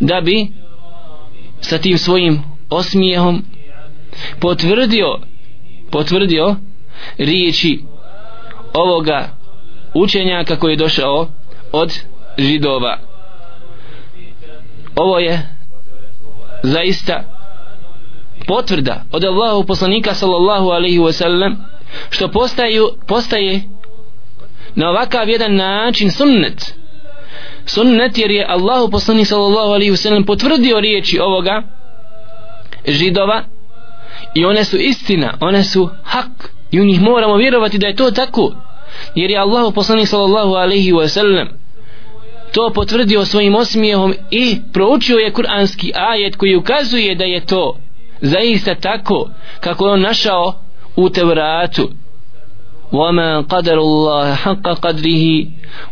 Da 0.00 0.20
bi 0.20 0.48
sa 1.60 1.78
tim 1.78 1.98
svojim 1.98 2.42
osmijehom 2.70 3.44
potvrdio 4.40 5.18
potvrdio 5.90 6.56
riječi 7.18 7.80
ovoga 8.74 9.28
učenjaka 9.94 10.56
koji 10.56 10.72
je 10.72 10.76
došao 10.76 11.28
od 11.72 12.00
židova. 12.38 12.98
Ovo 14.96 15.18
je 15.18 15.48
zaista 16.62 17.24
potvrda 18.46 19.04
od 19.12 19.24
Allahu 19.24 19.64
poslanika 19.66 20.14
sallallahu 20.14 20.68
alaihi 20.68 20.98
wasallam 20.98 21.12
sallam 21.12 21.71
što 22.10 22.28
postaju, 22.28 22.88
postaje 23.06 23.62
na 24.74 24.90
ovakav 24.90 25.28
jedan 25.28 25.54
način 25.54 26.10
sunnet. 26.10 26.74
Sunnet 27.66 28.18
jer 28.18 28.30
je 28.30 28.46
Allahu 28.48 28.90
poslanik 28.90 29.26
sallallahu 29.26 29.72
alaihi 29.72 29.92
wa 29.92 29.96
sallam 29.96 30.24
potvrdio 30.24 30.80
riječi 30.80 31.18
ovoga 31.18 31.62
židova 32.88 33.42
i 34.34 34.44
one 34.44 34.64
su 34.64 34.76
istina, 34.76 35.34
one 35.40 35.64
su 35.64 35.88
hak 36.04 36.52
i 36.70 36.80
u 36.80 36.84
njih 36.84 37.00
moramo 37.00 37.36
vjerovati 37.36 37.78
da 37.78 37.86
je 37.86 37.96
to 37.96 38.10
tako. 38.10 38.54
Jer 39.14 39.30
je 39.30 39.38
Allahu 39.38 39.72
poslanik 39.72 40.08
sallallahu 40.08 40.54
alaihi 40.54 40.92
wa 40.92 41.08
sallam 41.08 41.48
to 42.52 42.70
potvrdio 42.74 43.24
svojim 43.24 43.54
osmijehom 43.54 44.14
i 44.30 44.56
proučio 44.72 45.16
je 45.16 45.32
kuranski 45.32 45.92
ajet 45.94 46.36
koji 46.36 46.56
ukazuje 46.56 47.14
da 47.14 47.24
je 47.24 47.46
to 47.46 47.76
zaista 48.20 48.74
tako 48.74 49.30
kako 49.60 49.86
je 49.86 49.92
on 49.92 50.00
našao 50.00 50.54
u 50.95 51.09
Tevratu 51.09 51.89
وما 52.91 53.41
قدر 53.41 53.77
الله 53.79 54.33
حق 54.35 54.67
قدره 54.69 55.45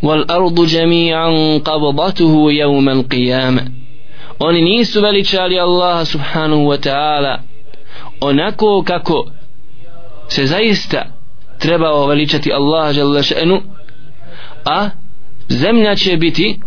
والأرض 0.04 0.66
جميعا 0.66 1.58
قبضته 1.58 2.52
يوم 2.52 2.90
القيامة 2.90 3.72
oni 4.40 4.62
nisu 4.62 5.02
veličali 5.02 5.60
Allaha 5.60 6.06
subhanahu 6.06 6.68
wa 6.68 6.78
ta'ala 6.78 7.40
onako 8.22 8.84
kako 8.84 9.32
se 10.28 10.46
zaista 10.46 11.06
trebao 11.60 12.08
veličati 12.08 12.54
Allaha 12.54 12.94
žele 12.94 13.24
še'nu 13.24 13.62
a 14.66 14.90
zemlja 15.50 15.96
će 15.96 16.18
biti 16.18 16.60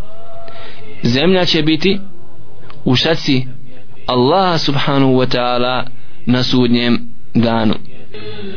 zemlja 1.03 1.45
će 1.45 1.63
biti 1.63 1.99
u 2.85 2.97
šaci 2.97 3.47
Allah 4.07 4.61
subhanahu 4.61 5.13
wa 5.13 5.37
ta'ala 5.37 5.85
na 6.27 6.43
sudnjem 6.43 6.99
danu 7.35 7.75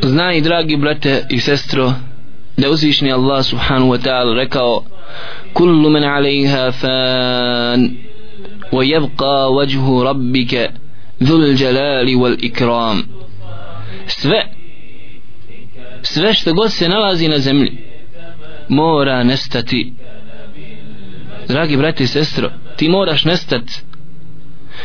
znaj 0.02 0.40
dragi 0.40 0.76
brate 0.76 1.26
i 1.30 1.40
sestro 1.40 1.92
da 2.56 2.70
uzvišni 2.70 3.12
Allah 3.12 3.44
subhanahu 3.44 3.92
wa 3.92 4.02
ta'ala 4.02 4.34
rekao 4.34 4.84
kullu 5.52 5.90
men 5.90 6.04
alejha 6.04 6.72
fan 6.72 7.90
wa 8.72 8.84
yabqa 8.84 9.48
wajhu 9.48 10.04
rabbika 10.04 10.68
dhul 11.20 11.60
jalali 11.60 12.14
wal 12.14 12.36
ikram. 12.40 13.02
Sve 14.06 14.46
sve 16.02 16.34
što 16.34 16.54
god 16.54 16.72
se 16.72 16.88
nalazi 16.88 17.28
na 17.28 17.38
zemlji 17.38 17.72
mora 18.68 19.24
nestati. 19.24 19.92
Dragi 21.48 21.76
brati 21.76 22.02
i 22.02 22.06
sestro 22.06 22.50
ti 22.76 22.88
moraš 22.88 23.24
nestati 23.24 23.72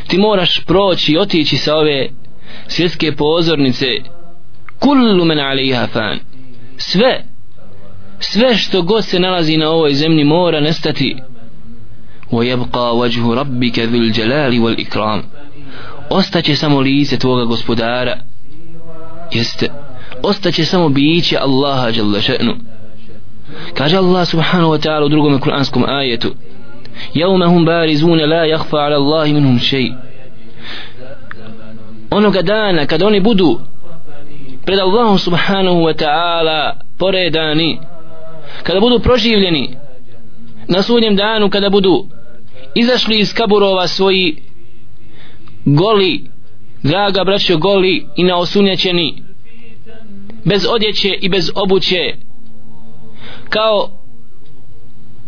ti 0.08 0.18
moraš 0.18 0.66
proći 0.66 1.14
i 1.14 1.18
otići 1.18 1.58
sa 1.58 1.76
ove 1.76 2.10
svjetske 2.68 3.12
pozornice 3.12 3.86
kullu 4.81 5.25
men 5.25 5.41
alaiha 5.41 5.87
fan 5.87 6.19
sve 6.77 7.25
sve 8.19 8.55
što 8.55 8.83
god 8.83 9.05
se 9.05 9.21
nalazi 9.21 9.57
na 9.57 9.71
ovoj 9.71 9.95
zemlji 9.95 10.25
mora 10.25 10.61
nestati 10.61 11.17
ويبقى 12.33 12.97
وجه 12.97 13.35
ربك 13.35 13.79
ذو 13.79 13.99
الجلال 13.99 14.61
والإكرام 14.61 15.23
ostaće 16.11 16.57
samo 16.57 16.81
lice 16.81 17.19
tvoga 17.19 17.45
gospodara 17.45 18.19
jeste 19.33 19.69
ostaće 20.23 20.65
samo 20.65 20.89
biće 20.89 21.39
Allaha 21.39 21.89
jalla 21.89 22.19
še'nu 22.19 22.55
kaže 23.75 23.97
Allah 23.97 24.29
subhanahu 24.29 24.71
wa 24.73 24.87
ta'ala 24.87 25.05
u 25.05 25.09
drugom 25.09 25.41
kuranskom 25.41 25.85
ajetu 25.89 26.35
jevme 27.15 27.47
hum 27.47 27.65
barizune 27.65 28.27
la 28.27 28.45
jahfa 28.45 28.77
ala 28.77 28.97
Allahi 28.97 29.33
minhum 29.33 29.59
še'i 29.59 29.95
onoga 32.11 32.43
dana 32.43 32.87
kad 32.87 33.03
oni 33.03 33.21
budu 33.21 33.61
pred 34.66 34.80
Allahom 34.80 35.18
subhanahu 35.18 35.84
wa 35.84 35.94
ta'ala 35.94 36.74
poredani 36.98 37.80
kada 38.64 38.80
budu 38.80 39.00
proživljeni 39.00 39.76
na 40.68 40.82
sudnjem 40.82 41.16
danu 41.16 41.50
kada 41.50 41.70
budu 41.70 42.08
izašli 42.76 43.20
iz 43.20 43.34
kaburova 43.34 43.88
svoji 43.88 44.38
goli 45.66 46.24
draga 46.84 47.24
braćo 47.24 47.58
goli 47.58 48.06
i 48.16 48.24
naosunjaćeni 48.24 49.24
bez 50.46 50.66
odjeće 50.70 51.18
i 51.22 51.30
bez 51.30 51.52
obuće 51.56 52.16
kao 53.50 53.90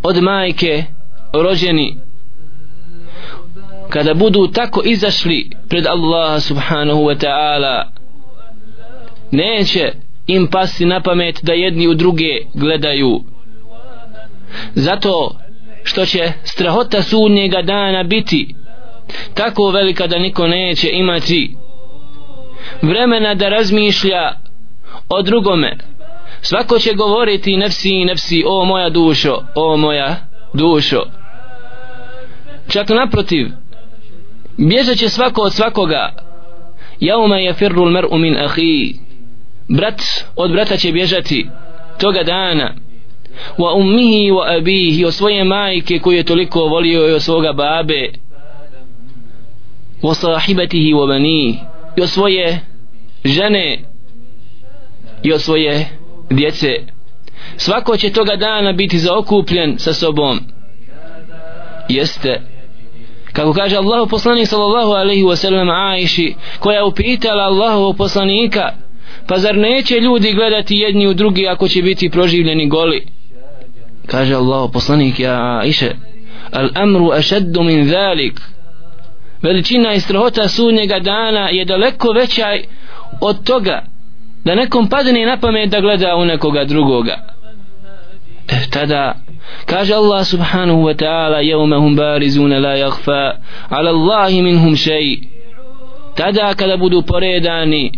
od 0.04 0.24
majke 0.24 0.84
rođeni 1.34 1.98
kada 3.90 4.14
budu 4.14 4.48
tako 4.48 4.82
izašli 4.86 5.50
pred 5.70 5.86
Allaha 5.88 6.40
subhanahu 6.40 7.00
wa 7.00 7.16
ta'ala 7.26 7.93
neće 9.34 9.92
im 10.28 10.48
pasti 10.48 10.86
na 10.86 11.02
pamet 11.02 11.40
da 11.44 11.54
jedni 11.54 11.88
u 11.88 11.94
druge 11.94 12.30
gledaju. 12.54 13.24
Zato 14.76 15.36
što 15.84 16.06
će 16.06 16.32
strahota 16.44 17.02
sudnjega 17.02 17.62
dana 17.62 18.04
biti 18.04 18.56
tako 19.34 19.72
velika 19.72 20.08
da 20.08 20.20
niko 20.20 20.48
neće 20.48 20.90
imati 20.92 21.56
vremena 22.82 23.36
da 23.36 23.50
razmišlja 23.50 24.34
o 25.10 25.22
drugome. 25.22 25.78
Svako 26.42 26.80
će 26.80 26.94
govoriti 26.94 27.58
nefsi 27.58 28.06
nefsi 28.06 28.44
o 28.48 28.66
moja 28.66 28.90
dušo 28.90 29.42
o 29.56 29.78
moja 29.78 30.16
dušo. 30.54 31.04
Čak 32.70 32.90
naprotiv 32.90 33.48
bježat 34.58 34.98
će 34.98 35.10
svako 35.10 35.42
od 35.42 35.54
svakoga. 35.54 36.14
Jauma 37.00 37.38
je 37.38 37.54
firrul 37.54 37.92
mer'u 37.92 38.18
min 38.18 38.38
ahi 38.38 38.96
brat 39.68 40.02
od 40.36 40.52
brata 40.52 40.78
će 40.78 40.92
bježati 40.92 41.48
toga 42.00 42.24
dana. 42.24 42.76
Wa 43.58 43.74
ummihi 43.78 44.32
wa 44.32 44.58
abihi 44.58 45.06
o 45.06 45.12
svoje 45.12 45.44
majke 45.44 46.00
koju 46.00 46.18
je 46.18 46.24
toliko 46.24 46.60
volio 46.60 47.10
i 47.10 47.14
o 47.14 47.20
svoga 47.20 47.54
babe. 47.54 48.10
Wa 50.02 50.14
sahibatihi 50.14 50.94
wa 50.94 51.08
bani 51.08 51.60
i 51.98 52.02
o 52.02 52.08
svoje 52.08 52.60
žene 53.26 53.80
i 55.24 55.34
o 55.34 55.40
svoje 55.40 55.90
djece. 56.30 56.70
Svako 57.58 57.98
će 57.98 58.14
toga 58.14 58.36
dana 58.36 58.72
biti 58.72 59.00
zaokupljen 59.00 59.80
sa 59.80 59.94
sobom. 59.94 60.40
Jeste. 61.90 62.42
Kako 63.34 63.54
kaže 63.54 63.78
Allahu 63.78 64.10
poslanik 64.10 64.48
sallallahu 64.48 64.92
alaihi 64.92 65.24
wa 65.24 65.36
sallam 65.36 65.70
Aiši 65.70 66.36
koja 66.60 66.78
je 66.78 66.84
upitala 66.84 67.44
Allahu 67.44 67.94
poslanika 67.94 68.72
pa 69.28 69.38
zar 69.38 69.58
neće 69.58 70.00
ljudi 70.00 70.34
gledati 70.34 70.76
jedni 70.76 71.08
u 71.08 71.14
drugi 71.14 71.48
ako 71.48 71.68
će 71.68 71.82
biti 71.82 72.10
proživljeni 72.10 72.70
goli? 72.70 73.06
Kaže 74.06 74.36
Allah 74.36 74.70
poslanik 74.74 75.20
ja 75.20 75.60
Aiše 75.62 75.92
al 76.52 76.70
amru 76.76 77.12
ašeddu 77.12 77.64
min 77.64 77.86
zalik. 77.86 78.42
Veličina 79.42 79.94
i 79.94 80.00
strahota 80.00 80.48
sunnjega 80.48 81.00
dana 81.00 81.50
je 81.50 81.66
daleko 81.66 82.12
veća 82.12 82.46
od 83.22 83.44
toga 83.44 83.84
da 84.46 84.56
nekom 84.56 84.88
padne 84.90 85.26
na 85.26 85.38
pamet 85.38 85.70
da 85.70 85.80
gleda 85.82 86.16
u 86.16 86.26
nekoga 86.26 86.66
drugoga. 86.66 87.18
E, 88.50 88.70
tada 88.70 89.16
kaže 89.66 89.94
Allah 89.94 90.26
subhanahu 90.26 90.82
wa 90.82 90.96
ta'ala 90.96 91.38
jevmehum 91.38 91.96
barizuna 91.96 92.60
la 92.60 92.76
jahfa 92.76 93.32
ala 93.70 93.90
Allahi 93.90 94.42
minhum 94.42 94.76
šeji 94.76 95.30
tada 96.16 96.54
kada 96.54 96.78
budu 96.78 97.02
poredani 97.02 97.92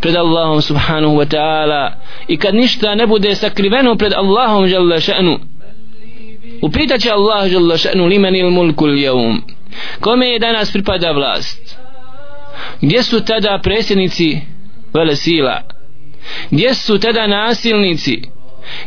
pred 0.00 0.16
Allahom 0.16 0.62
subhanahu 0.62 1.16
wa 1.16 1.24
ta'ala. 1.24 1.92
I 2.28 2.36
kad 2.36 2.54
ništa 2.54 2.94
ne 2.94 3.06
bude 3.06 3.34
sakriveno 3.34 3.96
pred 3.96 4.12
Allahom 4.12 4.66
žele 4.66 5.00
še'nu 5.00 5.38
upitaće 6.62 7.10
Allah 7.10 7.48
žele 7.48 7.74
še'nu 7.74 8.06
limen 8.06 8.36
il 8.36 8.50
mulku 8.50 8.86
ljevum 8.88 9.42
kome 10.00 10.26
je 10.26 10.38
danas 10.38 10.72
pripada 10.72 11.12
vlast? 11.12 11.78
Gdje 12.80 13.02
su 13.02 13.24
tada 13.24 13.60
predsjednici 13.62 14.40
vele 14.94 15.16
sila 15.16 15.62
gdje 16.50 16.74
su 16.74 16.98
tada 16.98 17.26
nasilnici? 17.26 18.22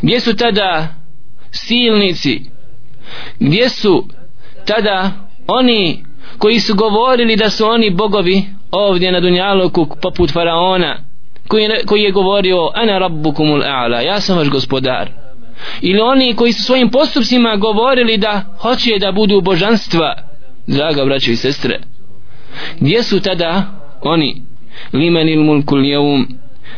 Gdje 0.02 0.20
su 0.20 0.36
tada 0.36 0.88
silnici? 1.52 2.42
Gdje 3.40 3.70
su 3.70 4.08
tada 4.66 5.12
oni 5.48 6.04
koji 6.38 6.60
su 6.60 6.76
govorili 6.76 7.36
da 7.36 7.50
su 7.50 7.66
oni 7.66 7.90
bogovi? 7.90 8.46
Ovdje 8.72 9.12
na 9.12 9.20
Dunjaluku 9.20 9.88
poput 10.02 10.34
faraona 10.34 10.98
koji 11.48 11.64
je, 11.64 11.84
koji 11.86 12.02
je 12.02 12.12
govorio 12.12 12.72
ana 12.76 12.98
rabbukumul 12.98 13.62
a'la 13.62 14.00
ja 14.00 14.22
sam 14.22 14.38
vaš 14.38 14.50
gospodar 14.50 15.10
ili 15.82 16.00
oni 16.00 16.36
koji 16.36 16.54
su 16.54 16.64
svojim 16.64 16.90
postupcima 16.90 17.56
govorili 17.56 18.18
da 18.18 18.44
hoće 18.60 19.00
da 19.00 19.12
budu 19.12 19.42
božanstva. 19.42 20.16
Draga 20.68 21.06
braćo 21.06 21.32
i 21.32 21.36
sestre 21.36 21.80
gdje 22.80 23.04
su 23.04 23.20
tada 23.20 23.64
oni? 24.02 24.42
Limanil 24.94 25.44
mulkul 25.44 25.86
jevum 25.86 26.28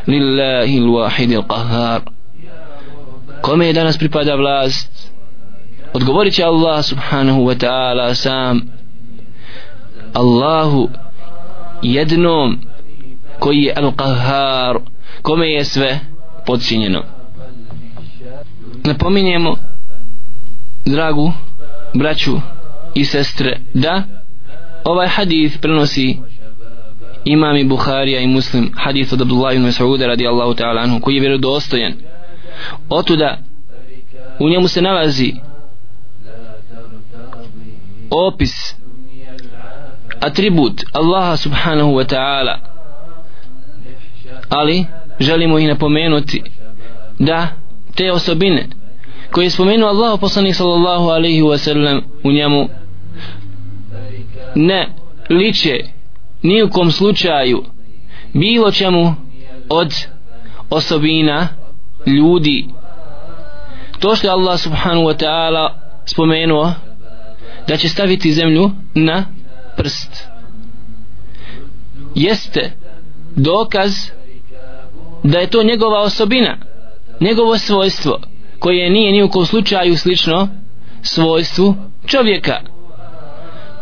lillahi 0.06 0.78
l-wahidi 0.78 1.34
l-qahar 1.34 2.00
kome 3.42 3.66
je 3.66 3.72
danas 3.72 3.98
pripada 3.98 4.34
vlast? 4.34 5.10
Odgovorit 5.92 6.34
će 6.34 6.44
Allah 6.44 6.84
subhanahu 6.84 7.40
wa 7.40 7.66
ta'ala 7.66 8.14
sam. 8.14 8.60
Allahu 10.12 10.88
jednom 11.82 12.58
koji 13.38 13.62
je 13.62 13.74
al-qahar 13.74 14.78
kome 15.22 15.48
je 15.48 15.64
sve 15.64 16.00
podčinjeno 16.46 17.02
napominjemo 18.84 19.56
dragu 20.84 21.32
braću 21.94 22.40
i 22.94 23.04
sestre 23.04 23.60
da 23.74 24.02
ovaj 24.84 25.08
hadith 25.08 25.60
prenosi 25.60 26.16
imam 27.24 27.56
i 27.56 27.64
Bukharija 27.64 28.20
i 28.20 28.26
Muslim 28.26 28.72
hadith 28.76 29.12
od 29.12 29.20
Abdullah 29.20 29.54
ibn 29.54 29.66
Mas'uda 29.66 30.06
radijallahu 30.06 30.54
ta'ala 30.54 30.82
anhu 30.82 31.00
koji 31.00 31.14
je 31.14 31.20
vjerodostojan. 31.20 31.92
Otuda 32.88 33.38
u 34.40 34.48
njemu 34.48 34.68
se 34.68 34.82
nalazi 34.82 35.32
opis 38.10 38.74
atribut 40.20 40.84
Allaha 40.92 41.36
subhanahu 41.36 41.94
wa 41.94 42.04
ta'ala. 42.04 42.58
Ali 44.48 44.86
želimo 45.20 45.58
ih 45.58 45.68
napomenuti 45.68 46.42
da 47.18 47.48
te 47.94 48.12
osobine 48.12 48.66
koje 49.32 49.44
je 49.44 49.50
spomenuo 49.50 49.88
Allah 49.88 50.20
poslanik 50.20 50.54
sallallahu 50.54 51.08
alaihi 51.08 51.42
wa 51.42 51.58
sallam 51.58 52.00
u 52.24 52.32
njemu 52.32 52.68
ne 54.54 54.88
liče 55.30 55.84
ni 56.42 56.62
u 56.62 56.70
kom 56.70 56.90
slučaju 56.90 57.64
bilo 58.34 58.70
čemu 58.70 59.14
od 59.68 59.94
osobina 60.70 61.48
ljudi. 62.06 62.66
To 63.98 64.16
što 64.16 64.26
je 64.26 64.32
Allah 64.32 64.60
subhanahu 64.60 65.02
wa 65.06 65.24
ta'ala 65.24 65.70
spomenuo 66.04 66.72
da 67.68 67.76
će 67.76 67.88
staviti 67.88 68.32
zemlju 68.32 68.70
na 68.94 69.24
prst. 69.82 70.28
Jeste 72.14 72.72
dokaz 73.36 73.92
da 75.22 75.38
je 75.38 75.50
to 75.50 75.62
njegova 75.62 76.00
osobina 76.00 76.56
njegovo 77.20 77.58
svojstvo 77.58 78.20
koje 78.58 78.90
nije 78.90 79.12
ni 79.12 79.22
u 79.22 79.30
kom 79.30 79.46
slučaju 79.46 79.96
slično 79.96 80.48
svojstvu 81.02 81.74
čovjeka. 82.06 82.60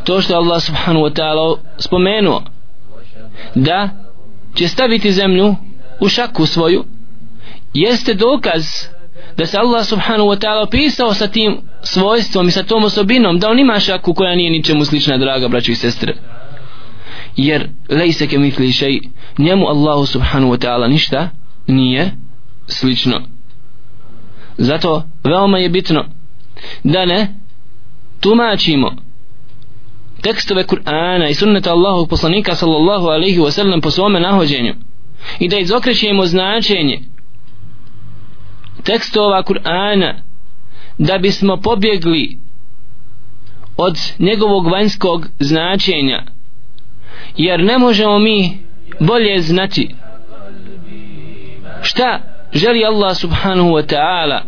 To 0.04 0.20
što 0.20 0.34
Allah 0.34 0.62
subhanahu 0.62 1.04
wa 1.06 1.12
ta'ala 1.12 1.56
spomenuo 1.78 2.42
da 3.54 3.88
će 4.54 4.68
staviti 4.68 5.12
zemlju 5.12 5.54
u 6.00 6.08
šaku 6.08 6.46
svoju 6.46 6.84
jeste 7.74 8.14
dokaz 8.14 8.64
da 9.38 9.46
se 9.46 9.58
Allah 9.58 9.84
subhanahu 9.84 10.28
wa 10.28 10.36
ta'ala 10.36 10.62
opisao 10.62 11.14
sa 11.14 11.28
tim 11.28 11.60
svojstvom 11.82 12.48
i 12.48 12.50
sa 12.50 12.62
tom 12.62 12.84
osobinom 12.84 13.38
da 13.38 13.50
on 13.50 13.58
ima 13.58 13.80
šaku 13.80 14.14
koja 14.14 14.34
nije 14.34 14.50
ničemu 14.50 14.84
slična 14.84 15.18
draga 15.18 15.48
braćo 15.48 15.72
i 15.72 15.74
sestre. 15.74 16.14
Jer 17.36 17.68
lejse 17.88 18.26
ke 18.26 18.38
mitli 18.38 18.72
šej 18.72 19.00
njemu 19.38 19.66
Allahu 19.66 20.06
subhanahu 20.06 20.52
wa 20.52 20.66
ta'ala 20.66 20.88
ništa 20.88 21.28
nije 21.66 22.12
slično. 22.66 23.20
Zato 24.56 25.02
veoma 25.24 25.58
je 25.58 25.68
bitno 25.68 26.04
da 26.84 27.04
ne 27.04 27.34
tumačimo 28.20 28.96
tekstove 30.22 30.64
Kur'ana 30.64 31.30
i 31.30 31.34
sunneta 31.34 31.72
Allahu 31.72 32.06
poslanika 32.06 32.54
sallallahu 32.54 33.06
alaihi 33.06 33.38
wa 33.38 33.50
sallam 33.50 33.80
po 33.80 33.90
svome 33.90 34.20
nahođenju 34.20 34.74
i 35.38 35.48
da 35.48 35.58
izokrećemo 35.58 36.26
značenje 36.26 37.00
tekstova 38.84 39.42
Kur'ana 39.42 40.14
da 40.98 41.18
bismo 41.18 41.56
pobjegli 41.56 42.38
od 43.76 43.98
njegovog 44.18 44.66
vanjskog 44.66 45.26
značenja 45.38 46.22
jer 47.36 47.64
ne 47.64 47.78
možemo 47.78 48.18
mi 48.18 48.58
bolje 49.00 49.40
znati 49.40 49.94
šta 51.82 52.20
želi 52.52 52.84
Allah 52.84 53.16
subhanahu 53.16 53.68
wa 53.68 53.94
ta'ala 53.94 54.40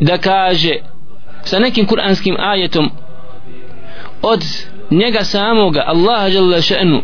da 0.00 0.18
kaže 0.18 0.74
sa 1.44 1.58
nekim 1.58 1.86
kuranskim 1.86 2.36
ajetom 2.38 2.90
od 4.22 4.44
njega 4.90 5.24
samoga 5.24 5.84
Allaha 5.86 6.30
žele 6.30 6.58
še'nu 6.58 7.00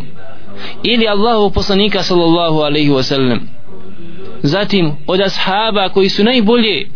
ili 0.83 1.09
Allahu 1.09 1.51
poslanika 1.51 2.03
sallallahu 2.03 2.61
alaihi 2.61 2.90
wa 2.90 3.03
sallam 3.03 3.60
zatim 4.42 4.92
od 5.07 5.20
ashaba 5.20 5.88
koji 5.88 6.09
su 6.09 6.24
najbolje 6.24 6.88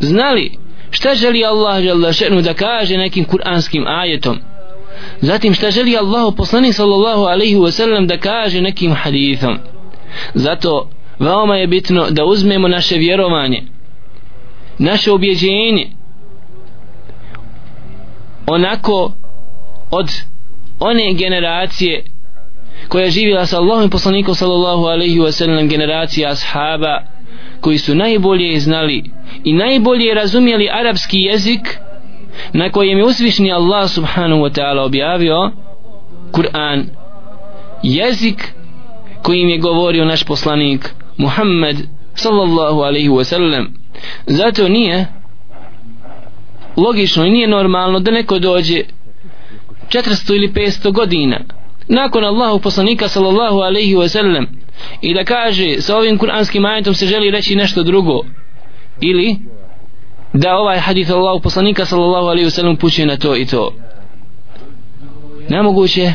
znali 0.00 0.52
šta 0.90 1.14
želi 1.14 1.44
Allah 1.44 1.84
jalla 1.84 2.08
še'nu 2.08 2.42
da 2.42 2.54
kaže 2.54 2.96
nekim 2.96 3.24
kuranskim 3.24 3.84
ajetom. 3.86 4.38
Zatim 5.20 5.54
šta 5.54 5.70
želi 5.70 5.96
Allahu 5.96 6.36
poslanik 6.36 6.74
sallallahu 6.74 7.22
alaihi 7.22 7.56
wasallam 7.56 8.06
da 8.06 8.18
kaže 8.18 8.60
nekim 8.60 8.94
hadithom. 8.94 9.58
Zato 10.34 10.90
veoma 11.18 11.56
je 11.56 11.66
bitno 11.66 12.06
da 12.10 12.24
uzmemo 12.24 12.68
naše 12.68 12.96
vjerovanje 12.96 13.62
naše 14.78 15.12
objeđenje 15.12 15.90
onako 18.46 19.12
od 19.90 20.10
one 20.80 21.14
generacije 21.14 22.04
koja 22.88 23.04
je 23.04 23.10
živjela 23.10 23.46
sa 23.46 23.58
Allahom 23.58 23.90
poslanikom 23.90 24.34
sallallahu 24.34 24.84
alaihi 24.84 25.18
wa 25.18 25.32
sallam 25.32 25.68
generacija 25.68 26.30
ashaba 26.30 27.02
koji 27.60 27.78
su 27.78 27.94
najbolje 27.94 28.60
znali 28.60 29.10
i 29.44 29.52
najbolje 29.52 30.14
razumjeli 30.14 30.68
arapski 30.72 31.18
jezik 31.18 31.78
na 32.52 32.70
kojem 32.70 32.98
je 32.98 33.04
usvišni 33.04 33.52
Allah 33.52 33.90
subhanahu 33.90 34.42
wa 34.42 34.60
ta'ala 34.60 34.84
objavio 34.84 35.50
Kur'an. 36.32 36.84
Jezik 37.82 38.52
kojim 39.22 39.48
je 39.48 39.58
govorio 39.58 40.04
naš 40.04 40.24
poslanik 40.24 40.90
Muhammed 41.16 41.76
sallallahu 42.14 42.80
alaihi 42.80 43.08
wa 43.08 43.24
sallam. 43.24 43.74
Zato 44.26 44.68
nije 44.68 45.06
logično 46.76 47.24
i 47.24 47.30
nije 47.30 47.48
normalno 47.48 48.00
da 48.00 48.10
neko 48.10 48.38
dođe 48.38 48.82
400 49.88 50.34
ili 50.36 50.48
500 50.48 50.92
godina 50.92 51.40
nakon 51.88 52.24
Allahu 52.24 52.60
poslanika 52.60 53.08
sallallahu 53.08 53.60
alaihi 53.60 53.94
wa 53.94 54.08
sallam 54.08 54.46
i 55.00 55.14
da 55.14 55.24
kaže 55.24 55.80
sa 55.80 55.96
ovim 55.96 56.18
kuranskim 56.18 56.64
ajetom 56.64 56.94
se 56.94 57.06
želi 57.06 57.30
reći 57.30 57.56
nešto 57.56 57.82
drugo. 57.82 58.20
Ili 59.00 59.36
da 60.32 60.56
ovaj 60.56 60.78
hadith 60.78 61.10
Allahu 61.10 61.40
poslanika 61.40 61.84
sallallahu 61.84 62.26
alaihi 62.26 62.46
wa 62.46 62.50
sallam 62.50 62.76
puće 62.76 63.06
na 63.06 63.16
to 63.16 63.36
i 63.36 63.46
to. 63.46 63.72
Nemoguće 65.48 66.12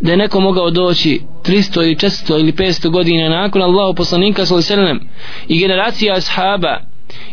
da 0.00 0.10
je 0.10 0.16
neko 0.16 0.40
mogao 0.40 0.70
doći 0.70 1.20
300 1.44 1.82
ili 1.82 1.94
400 1.94 2.40
ili 2.40 2.52
500 2.52 2.88
godina 2.88 3.28
nakon 3.28 3.62
Allahu 3.62 3.94
poslanika 3.94 4.46
sallallahu 4.46 4.72
alaihi 4.72 4.82
wa 4.82 4.86
sallam 4.86 5.08
i 5.48 5.58
generacija 5.58 6.14
ashaba 6.14 6.80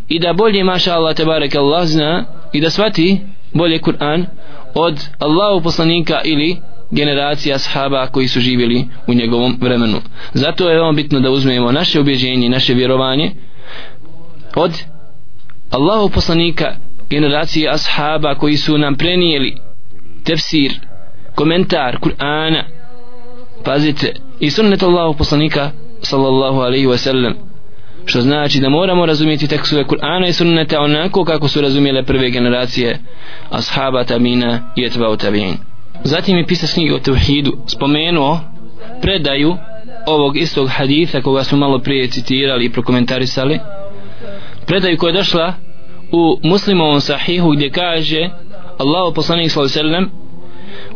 i 0.07 0.19
da 0.19 0.33
bolje 0.33 0.63
maša 0.63 0.93
Allah 0.93 1.15
tebarek 1.15 1.55
Allah 1.55 1.85
zna 1.85 2.25
i 2.53 2.61
da 2.61 2.69
svati 2.69 3.19
bolje 3.53 3.79
Kur'an 3.79 4.25
od 4.73 4.99
Allahu 5.19 5.63
poslanika 5.63 6.21
ili 6.23 6.57
generacija 6.91 7.55
ashaba 7.55 8.07
koji 8.07 8.27
su 8.27 8.39
živjeli 8.39 8.87
u 9.07 9.13
njegovom 9.13 9.57
vremenu. 9.61 9.97
Zato 10.33 10.69
je 10.69 10.75
veoma 10.75 10.91
bitno 10.91 11.19
da 11.19 11.31
uzmemo 11.31 11.71
naše 11.71 11.99
objeđenje, 11.99 12.49
naše 12.49 12.73
vjerovanje 12.73 13.31
od 14.55 14.71
Allahu 15.69 16.09
poslanika 16.09 16.75
generacije 17.09 17.69
ashaba 17.69 18.35
koji 18.35 18.57
su 18.57 18.77
nam 18.77 18.95
prenijeli 18.95 19.57
tefsir, 20.23 20.71
komentar 21.35 21.97
Kur'ana 22.01 22.63
pazite 23.63 24.13
i 24.39 24.49
sunnet 24.49 24.83
Allahu 24.83 25.17
poslanika 25.17 25.71
sallallahu 26.01 26.59
alaihi 26.59 26.87
wa 26.87 26.97
sallam 26.97 27.33
što 28.05 28.21
znači 28.21 28.59
da 28.59 28.69
moramo 28.69 29.05
razumjeti 29.05 29.47
tekstove 29.47 29.83
Kur'ana 29.83 30.27
i 30.27 30.33
sunneta 30.33 30.81
onako 30.81 31.25
kako 31.25 31.47
su 31.47 31.61
razumjele 31.61 32.03
prve 32.03 32.29
generacije 32.29 32.99
ashaba 33.49 34.03
tabina 34.03 34.73
i 34.75 34.85
etbao 34.85 35.15
tabin 35.15 35.57
zatim 36.04 36.36
je 36.36 36.46
pisac 36.46 36.72
knjige 36.74 36.94
o 36.94 36.98
tevhidu 36.98 37.52
spomenuo 37.66 38.40
predaju 39.02 39.56
ovog 40.06 40.36
istog 40.36 40.68
haditha 40.68 41.20
koga 41.20 41.44
smo 41.44 41.58
malo 41.58 41.78
prije 41.78 42.08
citirali 42.08 42.64
i 42.64 42.72
prokomentarisali 42.72 43.60
predaju 44.66 44.96
koja 44.98 45.10
je 45.10 45.16
došla 45.16 45.54
u 46.12 46.38
muslimovom 46.42 47.00
sahihu 47.00 47.50
gdje 47.50 47.70
kaže 47.70 48.30
Allahu 48.78 49.14
poslanik 49.14 49.50
sallallahu 49.50 49.78
alejhi 49.78 49.88
ve 49.88 49.90
sellem 49.90 50.26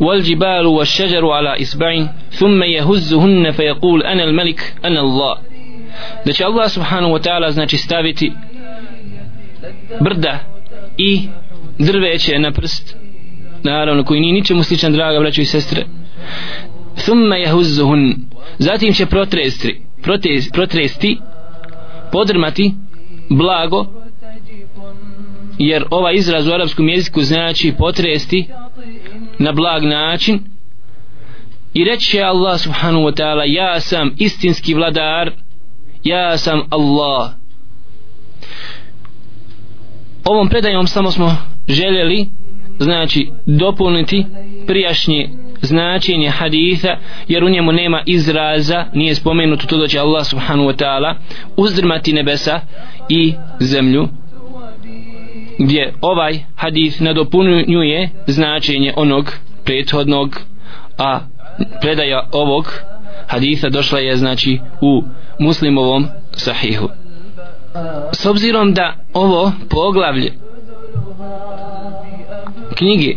والجبال 0.01 0.67
والشجر 0.67 1.31
على 1.31 1.63
إصبع 1.63 2.07
ثم 2.31 2.63
يهزهن 2.63 3.51
فيقول 3.51 4.03
أنا 4.03 4.25
الملك 4.25 4.75
أنا 4.85 5.01
الله 5.01 5.37
da 6.27 6.33
će 6.33 6.45
Allah 6.45 6.71
subhanahu 6.71 7.13
wa 7.13 7.23
ta'ala 7.23 7.51
znači 7.51 7.77
staviti 7.77 8.33
brda 10.01 10.39
i 10.99 11.29
drveće 11.79 12.39
na 12.39 12.53
prst 12.53 12.97
naravno 13.66 14.04
koji 14.04 14.20
nije 14.22 14.34
ničemu 14.34 14.64
sličan 14.64 14.94
draga 14.94 15.20
braćo 15.20 15.42
i 15.42 15.46
sestre. 15.46 15.86
Thumma 16.96 17.36
yahuzzuhun. 17.36 18.16
Zatim 18.60 18.94
će 18.94 19.06
protresti 19.06 19.86
protresti, 20.06 20.52
protresti 20.54 21.18
podrmati 22.12 22.74
blago 23.30 23.86
jer 25.58 25.86
ovaj 25.92 26.16
izraz 26.16 26.48
u 26.48 26.52
arapskom 26.54 26.90
jeziku 26.90 27.22
znači 27.22 27.74
potresti 27.78 28.48
na 29.40 29.52
blag 29.52 29.84
način. 29.84 30.40
I 31.74 31.84
reče 31.84 32.22
Allah 32.22 32.60
subhanahu 32.60 33.04
wa 33.04 33.16
ta'ala 33.16 33.44
ja 33.46 33.80
sam 33.80 34.14
istinski 34.18 34.74
vladar 34.74 35.32
ja 36.04 36.38
sam 36.38 36.62
Allah. 36.70 37.32
Ovom 40.26 40.50
predajom 40.50 40.88
samo 40.88 41.12
smo 41.12 41.38
željeli 41.68 42.30
znači 42.80 43.30
dopuniti 43.46 44.26
prijašnje 44.68 45.30
značenje 45.62 46.30
haditha 46.30 46.98
jer 47.28 47.44
u 47.44 47.50
njemu 47.50 47.72
nema 47.72 48.02
izraza 48.06 48.86
nije 48.94 49.16
spomenuto 49.16 49.68
to 49.68 49.78
da 49.78 49.88
će 49.88 50.00
Allah 50.00 50.26
subhanahu 50.26 50.70
wa 50.70 50.84
ta'ala 50.84 51.16
uzdrmati 51.58 52.14
nebesa 52.14 52.60
i 53.10 53.34
zemlju 53.60 54.08
gdje 55.60 55.94
ovaj 56.02 56.40
hadith 56.56 57.02
nadopunjuje 57.02 58.10
značenje 58.28 58.94
onog 58.96 59.34
prethodnog 59.64 60.40
a 60.98 61.20
predaja 61.82 62.30
ovog 62.32 62.74
haditha 63.28 63.70
došla 63.70 64.00
je 64.00 64.18
znači 64.18 64.60
u 64.82 65.04
muslimovom 65.40 66.08
sahihu. 66.32 66.90
S 68.14 68.26
obzirom 68.26 68.74
da 68.74 68.96
ovo 69.14 69.52
poglavlje 69.70 70.32
knjige 72.75 73.17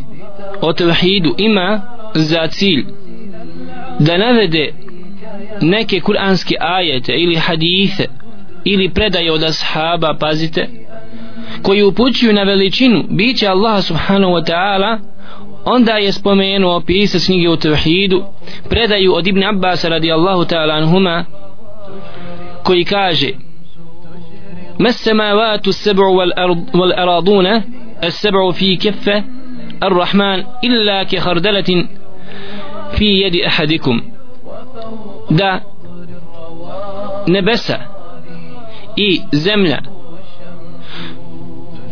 o 0.62 0.74
tevhidu 0.74 1.36
ima 1.38 1.82
za 2.14 2.48
cilj 2.48 2.86
da 4.00 4.18
navede 4.18 4.74
neke 5.62 6.00
kuranske 6.00 6.56
ajete 6.60 7.14
ili 7.14 7.36
hadithe 7.36 8.06
ili 8.64 8.90
predaje 8.90 9.32
od 9.32 9.44
ashaba 9.44 10.18
pazite 10.20 10.70
koji 11.62 11.84
upućuju 11.84 12.34
na 12.34 12.44
veličinu 12.44 13.04
biće 13.10 13.48
Allah 13.48 13.84
subhanahu 13.84 14.34
wa 14.34 14.52
ta'ala 14.52 15.00
onda 15.66 15.92
je 15.92 16.12
spomenuo 16.12 16.82
pisac 16.82 17.26
knjige 17.26 17.50
u 17.50 17.58
tevhidu 17.58 18.24
predaju 18.70 19.14
od 19.16 19.28
Ibn 19.28 19.44
Abbas 19.44 19.84
radijallahu 19.86 20.44
ta'ala 20.44 20.74
anhuma 20.74 21.26
koji 22.64 22.86
kaže 22.86 23.30
ما 24.80 24.90
السماوات 24.90 25.68
السبع 25.68 26.06
والأرض 26.06 26.76
والأراضون 26.76 27.64
السبع 28.04 28.52
في 28.52 28.76
كفة 28.76 29.24
الرحمن 29.84 30.44
إلا 30.64 31.04
كخردلة 31.04 31.88
في 32.98 33.06
يد 33.22 33.36
أحدكم 33.36 34.02
da 35.30 35.62
nebesa 37.28 37.80
i 38.96 39.22
zemlja 39.32 39.80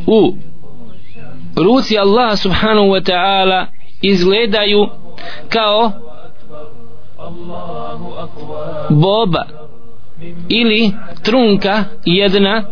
u 0.07 0.35
ruci 1.55 1.97
Allah 1.97 2.37
subhanahu 2.37 2.89
wa 2.91 3.01
ta'ala 3.01 3.67
izgledaju 4.01 4.87
kao 5.49 5.91
boba 8.89 9.45
ili 10.49 10.91
trunka 11.23 11.83
jedna 12.05 12.63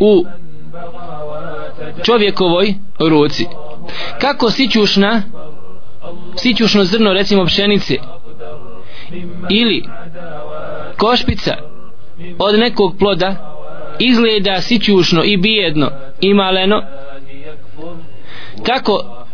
u 0.00 0.24
čovjekovoj 2.02 2.74
ruci 2.98 3.46
kako 4.21 4.51
sićušna 4.51 5.21
sićušno 6.35 6.83
zrno 6.83 7.13
recimo 7.13 7.45
pšenice? 7.45 7.95
Ili 9.49 9.83
košpica 10.97 11.55
od 12.39 12.59
nekog 12.59 12.95
ploda 12.99 13.57
izgleda 13.99 14.61
sićušno 14.61 15.23
i 15.23 15.37
bijedno 15.37 15.91
i 16.21 16.33
maleno? 16.33 16.83
Tako 18.65 19.25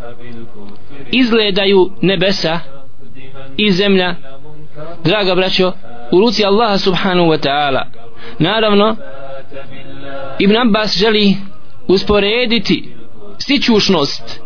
izgledaju 1.12 1.92
nebesa 2.02 2.60
i 3.58 3.72
zemlja? 3.72 4.16
Draga 5.04 5.36
braćo 5.36 5.72
u 6.12 6.20
ruci 6.20 6.46
Allaha 6.46 6.78
subhanahu 6.78 7.30
wa 7.30 7.48
ta'ala. 7.48 7.84
Naravno 8.40 8.96
Ibn 10.40 10.58
Abbas 10.58 10.98
želi 10.98 11.36
usporediti 11.88 12.97
sićušnost 13.40 14.42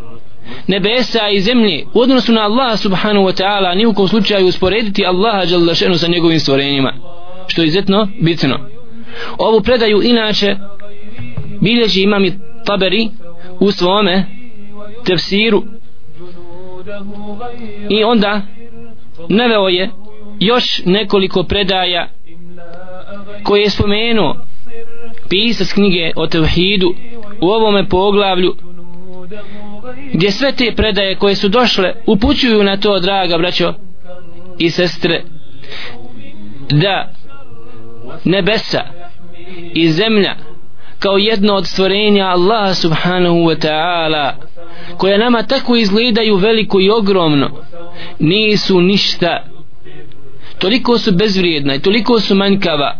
nebesa 0.67 1.29
i 1.29 1.41
zemlje 1.41 1.85
u 1.93 2.01
odnosu 2.01 2.31
na 2.31 2.41
Allaha 2.41 2.77
subhanahu 2.77 3.25
wa 3.25 3.41
ta'ala 3.41 3.75
ni 3.75 3.85
u 3.85 3.93
kom 3.93 4.07
slučaju 4.07 4.47
usporediti 4.47 5.05
Allaha 5.05 5.45
žele 5.45 5.75
šenu 5.75 5.97
sa 5.97 6.07
njegovim 6.07 6.39
stvorenjima 6.39 6.93
što 7.47 7.61
je 7.61 7.65
izuzetno 7.67 8.07
bitno. 8.21 8.59
Ovu 9.37 9.61
predaju 9.61 10.01
inače 10.03 10.55
bilježi 11.61 12.01
imam 12.01 12.25
i 12.25 12.33
taberi 12.65 13.09
u 13.59 13.71
svome 13.71 14.25
tefsiru. 15.05 15.63
I 17.89 18.03
onda 18.03 18.41
naveo 19.29 19.67
je 19.67 19.89
još 20.39 20.81
nekoliko 20.85 21.43
predaja 21.43 22.09
koje 23.43 23.61
je 23.61 23.69
spomenuo 23.69 24.35
pisac 25.29 25.73
knjige 25.73 26.11
o 26.15 26.27
tevhidu 26.27 26.93
u 27.41 27.47
ovome 27.47 27.89
poglavlju 27.89 28.55
gdje 30.13 30.31
sve 30.31 30.51
te 30.51 30.73
predaje 30.75 31.15
koje 31.15 31.35
su 31.35 31.49
došle 31.49 31.93
upućuju 32.07 32.63
na 32.63 32.77
to 32.77 32.99
draga 32.99 33.37
braćo 33.37 33.73
i 34.57 34.69
sestre 34.69 35.23
da 36.69 37.13
nebesa 38.23 38.81
i 39.73 39.89
zemlja 39.89 40.35
kao 40.99 41.17
jedno 41.17 41.53
od 41.53 41.67
stvorenja 41.67 42.25
Allaha 42.25 42.73
subhanahu 42.73 43.35
wa 43.35 43.67
ta'ala 43.67 44.31
koja 44.97 45.17
nama 45.17 45.43
tako 45.43 45.75
izgledaju 45.75 46.35
veliko 46.35 46.79
i 46.79 46.89
ogromno 46.89 47.49
nisu 48.19 48.81
ništa. 48.81 49.43
Toliko 50.59 50.97
su 50.97 51.11
bezvrijedna 51.11 51.75
i 51.75 51.79
toliko 51.79 52.19
su 52.19 52.35
manjkava 52.35 52.97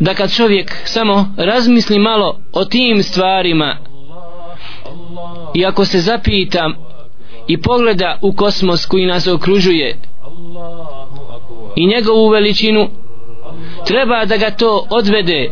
da 0.00 0.14
kad 0.14 0.34
čovjek 0.36 0.76
samo 0.84 1.34
razmisli 1.36 1.98
malo 1.98 2.40
o 2.52 2.64
tim 2.64 3.02
stvarima 3.02 3.76
i 5.54 5.66
ako 5.66 5.84
se 5.84 6.00
zapita 6.00 6.70
i 7.48 7.62
pogleda 7.62 8.18
u 8.22 8.32
kosmos 8.32 8.86
koji 8.86 9.06
nas 9.06 9.26
okružuje 9.26 9.96
i 11.76 11.86
njegovu 11.86 12.28
veličinu 12.28 12.88
treba 13.86 14.24
da 14.24 14.36
ga 14.36 14.50
to 14.50 14.86
odvede 14.90 15.50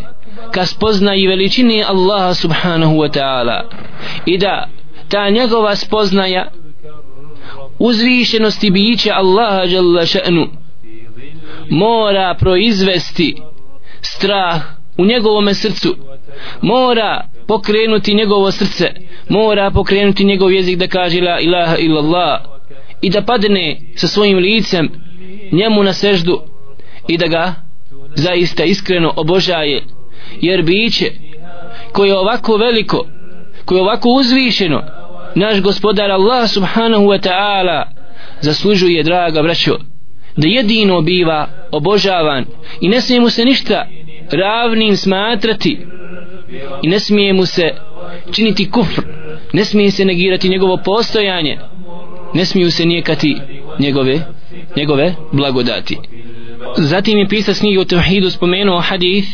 ka 0.51 0.67
spoznaji 0.67 1.27
veličini 1.27 1.85
Allaha 1.85 2.35
subhanahu 2.35 2.95
wa 2.95 3.19
ta'ala 3.19 3.63
i 4.27 4.39
da 4.39 4.69
ta 5.09 5.31
njegova 5.31 5.77
spoznaja 5.77 6.51
uzvišenosti 7.79 8.71
bića 8.71 9.13
Allaha 9.15 9.63
jalla 9.63 10.03
še'nu 10.03 10.47
mora 11.71 12.35
proizvesti 12.39 13.37
strah 14.01 14.63
u 14.99 15.05
njegovom 15.05 15.55
srcu 15.55 15.97
mora 16.63 17.25
pokrenuti 17.47 18.15
njegovo 18.15 18.51
srce 18.51 19.02
mora 19.29 19.71
pokrenuti 19.71 20.25
njegov 20.25 20.53
jezik 20.53 20.79
da 20.79 20.87
kaže 20.87 21.21
la 21.21 21.41
ilaha 21.41 21.77
illallah 21.77 22.41
i 23.03 23.11
da 23.11 23.23
padne 23.23 23.81
sa 23.95 24.09
svojim 24.09 24.39
licem 24.39 24.91
njemu 25.53 25.83
na 25.83 25.93
seždu 25.93 26.43
i 27.09 27.19
da 27.19 27.27
ga 27.27 27.55
zaista 28.15 28.65
iskreno 28.65 29.13
obožaje. 29.17 29.83
Jer 30.41 30.63
biće 30.63 31.11
koje 31.93 32.09
je 32.09 32.19
ovako 32.19 32.57
veliko 32.57 33.07
koje 33.65 33.79
je 33.79 33.83
ovako 33.83 34.09
uzvišeno 34.09 34.83
naš 35.35 35.61
gospodar 35.61 36.11
Allah 36.11 36.51
subhanahu 36.51 37.05
wa 37.05 37.29
ta'ala 37.29 37.85
zaslužuje 38.41 39.03
draga 39.03 39.43
braćo 39.43 39.77
da 40.37 40.49
jedino 40.49 41.01
biva 41.01 41.49
obožavan 41.71 42.45
i 42.81 42.89
ne 42.89 43.01
smije 43.01 43.21
mu 43.21 43.31
se 43.31 43.45
ništa 43.45 43.87
ravnim 44.31 44.97
smatrati 44.97 45.79
i 46.83 46.89
ne 46.89 47.01
smije 47.01 47.33
mu 47.33 47.47
se 47.47 47.71
činiti 48.33 48.71
kufr. 48.71 49.03
Ne 49.53 49.65
smije 49.65 49.91
se 49.91 50.05
negirati 50.05 50.49
njegovo 50.49 50.79
postojanje. 50.85 51.59
Ne 52.35 52.45
smiju 52.45 52.71
se 52.71 52.87
nijekati 52.87 53.37
njegove 53.79 54.21
njegove 54.77 55.15
blagodati. 55.33 55.99
Zatim 56.77 57.19
je 57.19 57.29
pisac 57.29 57.59
knjige 57.59 57.81
o 57.81 57.85
tevhidu 57.85 58.31
spomenuo 58.31 58.81
hadith 58.81 59.29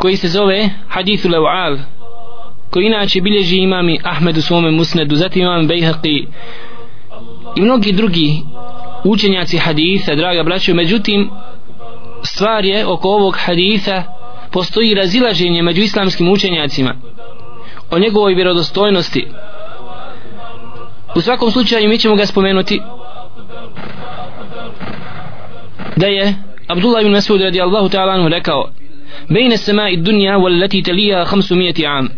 koji 0.00 0.16
se 0.16 0.28
zove 0.28 0.70
hadithu 0.88 1.28
Leu'al 1.28 1.78
koji 2.70 2.86
inače 2.86 3.20
bilježi 3.20 3.56
imami 3.56 3.98
Ahmed 4.04 4.36
u 4.36 4.42
svome 4.42 4.70
musnedu. 4.70 5.16
Zatim 5.16 5.42
imam 5.42 5.68
Bejhaqi 5.68 6.26
i 7.56 7.60
mnogi 7.60 7.92
drugi 7.92 8.42
učenjaci 9.04 9.58
haditha 9.58 10.14
draga 10.14 10.42
braćo. 10.42 10.74
Međutim 10.74 11.30
stvar 12.22 12.64
je 12.64 12.86
oko 12.86 13.08
ovog 13.08 13.36
haditha 13.38 14.04
postoji 14.52 14.94
razilaženje 14.94 15.62
među 15.62 15.82
islamskim 15.82 16.28
učenjacima 16.28 16.94
o 17.90 17.98
njegovoj 17.98 18.34
vjerodostojnosti. 18.34 19.26
U 21.16 21.20
svakom 21.20 21.50
slučaju 21.50 21.88
mi 21.88 21.98
ćemo 21.98 22.16
ga 22.16 22.26
spomenuti 22.26 22.80
da 25.96 26.06
je 26.06 26.34
Abdullah 26.68 27.02
ibn 27.02 27.14
Mas'ud 27.14 27.42
radijallahu 27.42 27.88
ta'ala 27.88 28.14
anhu 28.14 28.28
rekao 28.28 28.70
bejne 29.28 29.56
sema 29.56 29.88
i 29.88 29.96
dunja 29.96 30.38
wal 30.38 30.84
telija 30.84 31.26
500 31.26 31.98
am. 31.98 32.08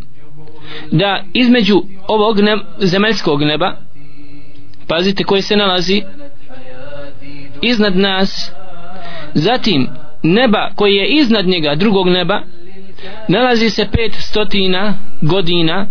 Da 0.91 1.22
između 1.32 1.82
ovog 2.09 2.41
neb, 2.41 2.59
zemaljskog 2.78 3.43
neba 3.43 3.76
pazite 4.89 5.24
koji 5.24 5.43
se 5.43 5.57
nalazi 5.57 6.03
iznad 7.62 7.97
nas 7.97 8.53
zatim 9.35 9.89
neba 10.25 10.70
koji 10.75 10.95
je 10.95 11.07
iznad 11.07 11.47
njega 11.47 11.75
drugog 11.75 12.09
neba 12.09 12.41
nalazi 13.29 13.70
se 13.70 13.89
pet 13.93 14.14
stotina 14.14 14.95
godina 15.20 15.87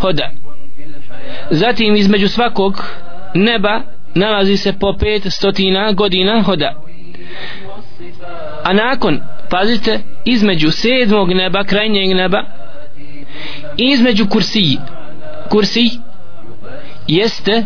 hoda. 0.00 0.30
Zatim 1.50 1.96
između 1.96 2.28
svakog 2.28 2.84
neba 3.34 3.80
nalazi 4.14 4.56
se 4.56 4.72
po 4.72 4.92
pet 5.00 5.22
stotina 5.32 5.92
godina 5.92 6.42
hoda. 6.42 6.74
A 8.64 8.72
nakon 8.72 9.20
pazite 9.50 10.00
između 10.24 10.70
sedmog 10.70 11.32
neba 11.32 11.64
krajnjeg 11.64 12.16
neba 12.16 12.44
i 13.76 13.84
između 13.84 14.26
kursiji 14.28 14.78
kursi 15.48 15.90
jeste 17.06 17.64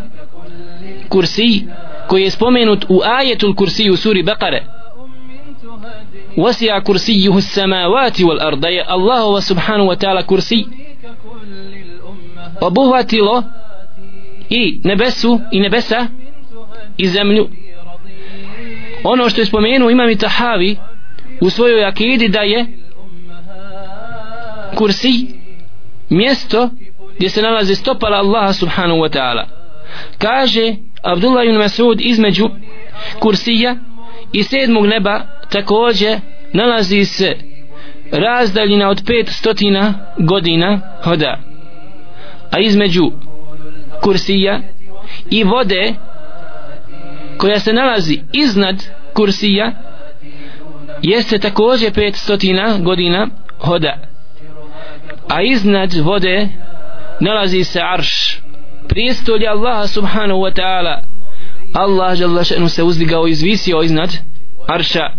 kursi 1.08 1.62
koji 2.08 2.22
je 2.22 2.30
spomenut 2.30 2.84
u 2.88 3.00
ajetul 3.04 3.54
kursiju 3.54 3.92
u 3.92 3.96
suri 3.96 4.22
Bekare. 4.22 4.79
وسع 6.37 6.79
كرسيه 6.79 7.37
السماوات 7.37 8.21
والأرض 8.21 8.65
الله 8.91 9.39
سبحانه 9.39 9.83
وتعالى 9.83 10.23
كرسي 10.23 10.65
obuhvatilo 12.61 13.43
i 14.49 14.79
nebesu 14.83 15.39
i 15.51 15.59
nebesa 15.59 16.07
i 16.97 17.07
zemlju 17.07 17.47
ono 19.03 19.29
što 19.29 19.41
je 19.41 19.45
spomenuo 19.45 19.89
imam 19.89 20.09
i 20.09 20.17
tahavi 20.17 20.77
u 21.41 21.49
svojoj 21.49 21.85
akidi 21.85 22.27
da 22.27 22.39
je 22.39 22.65
kursi 24.75 25.27
mjesto 26.09 26.69
gdje 27.15 27.29
se 27.29 27.41
nalaze 27.41 27.75
stopala 27.75 28.17
Allaha 28.17 28.53
subhanahu 28.53 28.99
wa 28.99 29.09
ta'ala 29.17 29.45
kaže 30.17 30.75
Abdullah 31.03 31.45
ibn 31.45 31.57
Mas'ud 31.57 31.97
između 31.99 32.49
kursija 33.19 33.75
i 34.32 34.42
sedmog 34.42 34.86
neba 34.86 35.20
takođe 35.50 36.18
nalazi 36.52 37.04
se 37.04 37.36
razdaljina 38.12 38.88
od 38.88 39.02
pet 39.06 39.28
stotina 39.28 39.94
godina 40.18 40.80
hoda. 41.02 41.38
A 42.50 42.60
između 42.60 43.12
kursija 44.02 44.60
i 45.30 45.44
vode 45.44 45.94
koja 47.38 47.58
se 47.58 47.72
nalazi 47.72 48.20
iznad 48.32 48.84
kursija 49.14 49.72
jeste 51.02 51.38
također 51.38 51.92
pet 51.92 52.14
stotina 52.14 52.78
godina 52.78 53.28
hoda. 53.58 53.96
A 55.28 55.42
iznad 55.42 55.94
vode 55.94 56.48
nalazi 57.20 57.64
se 57.64 57.80
arš 57.82 58.40
prijestolje 58.88 59.48
Allaha 59.48 59.86
subhanahu 59.86 60.40
wa 60.40 60.52
ta'ala. 60.52 61.09
Allah 61.72 62.18
Đalešenu 62.18 62.68
se 62.68 62.82
uzdigao 62.82 63.28
i 63.28 63.30
izvisio 63.30 63.82
iznad 63.82 64.16
arša 64.66 65.10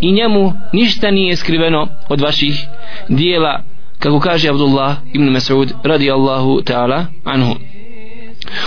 i 0.00 0.12
njemu 0.12 0.52
ništa 0.72 1.10
nije 1.10 1.36
skriveno 1.36 1.88
od 2.08 2.20
vaših 2.20 2.66
dijela 3.08 3.62
kako 3.98 4.20
kaže 4.20 4.48
Abdullah 4.48 4.96
ibn 5.12 5.28
Mas'ud 5.28 5.72
radi 5.82 6.10
Allahu 6.10 6.60
ta'ala 6.64 7.04
anhu. 7.24 7.54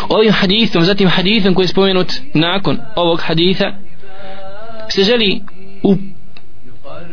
Ovim 0.09 0.31
hadithom 0.31 0.83
zatim 0.83 1.09
hadithom 1.09 1.53
koji 1.53 1.63
je 1.63 1.67
spomenut 1.67 2.13
nakon 2.33 2.77
ovog 2.95 3.21
haditha 3.21 3.71
se 4.89 5.03
želi 5.03 5.41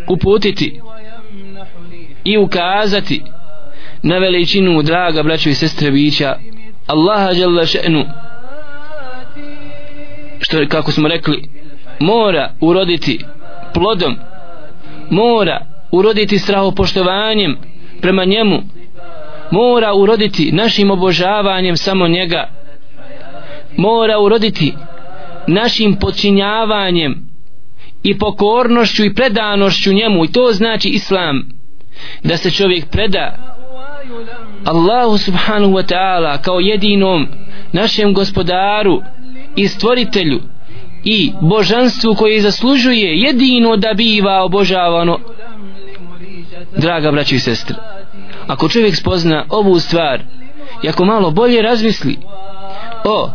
uputiti 0.08 0.80
i 2.24 2.38
ukazati 2.38 3.22
na 4.02 4.18
veličinu 4.18 4.82
draga 4.82 5.22
braćo 5.22 5.48
i 5.48 5.54
sestre 5.54 5.90
bića 5.90 6.36
Allaha 6.86 7.30
jalla 7.30 7.62
še'nu 7.62 8.04
što 10.44 10.68
kako 10.68 10.92
smo 10.92 11.08
rekli 11.08 11.48
mora 12.00 12.52
uroditi 12.60 13.24
plodom 13.74 14.16
mora 15.10 15.66
uroditi 15.90 16.38
strahopoštovanjem 16.38 17.56
prema 18.00 18.24
njemu 18.24 18.62
mora 19.50 19.94
uroditi 19.94 20.52
našim 20.52 20.90
obožavanjem 20.90 21.76
samo 21.76 22.08
njega 22.08 22.48
mora 23.76 24.18
uroditi 24.18 24.74
našim 25.46 25.96
počinjavanjem 25.96 27.14
i 28.02 28.18
pokornošću 28.18 29.04
i 29.04 29.14
predanošću 29.14 29.92
njemu 29.92 30.24
i 30.24 30.32
to 30.32 30.52
znači 30.52 30.88
islam 30.88 31.48
da 32.24 32.36
se 32.36 32.50
čovjek 32.50 32.90
preda 32.90 33.36
Allahu 34.64 35.18
subhanahu 35.18 35.72
wa 35.72 35.94
ta'ala 35.94 36.42
kao 36.42 36.60
jedinom 36.60 37.28
našem 37.72 38.14
gospodaru 38.14 39.02
i 39.56 39.68
stvoritelju 39.68 40.40
i 41.04 41.32
božanstvu 41.40 42.14
koje 42.14 42.40
zaslužuje 42.40 43.16
jedino 43.16 43.76
da 43.76 43.94
biva 43.96 44.44
obožavano. 44.44 45.18
Draga 46.76 47.12
braći 47.12 47.34
i 47.34 47.38
sestre 47.38 47.76
ako 48.46 48.68
čovjek 48.68 48.96
spozna 48.96 49.44
ovu 49.48 49.78
stvar 49.78 50.22
i 50.82 50.88
ako 50.88 51.04
malo 51.04 51.30
bolje 51.30 51.62
razmisli 51.62 52.16
o 53.04 53.30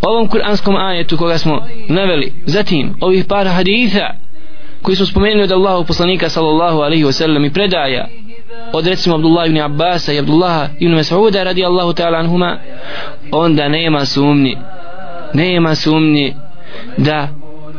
ovom 0.00 0.28
kuranskom 0.28 0.76
ajetu 0.76 1.16
koga 1.16 1.38
smo 1.38 1.66
naveli 1.88 2.32
zatim 2.46 2.94
ovih 3.00 3.24
par 3.24 3.46
haditha 3.46 4.14
koji 4.82 4.96
su 4.96 5.06
spomenuli 5.06 5.42
od 5.42 5.52
Allahu 5.52 5.84
poslanika 5.84 6.28
sallallahu 6.28 6.78
alaihi 6.78 7.04
wasallam 7.04 7.46
i 7.46 7.52
predaja 7.52 8.08
od 8.72 8.86
recimo 8.86 9.14
Abdullah 9.14 9.46
ibn 9.46 9.60
Abbas 9.60 10.08
i 10.08 10.18
Abdullah 10.18 10.68
ibn 10.78 10.94
Mas'uda 10.94 11.44
radi 11.44 11.64
Allahu 11.64 11.92
ta'ala 11.92 12.18
anhuma 12.18 12.58
onda 13.32 13.68
nema 13.68 14.04
sumnji 14.04 14.58
nema 15.34 15.74
sumnji 15.74 16.34
da 16.96 17.28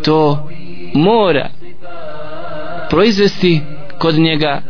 to 0.04 0.50
mora 0.94 1.50
proizvesti 2.90 3.62
kod 4.00 4.16
njega 4.16 4.62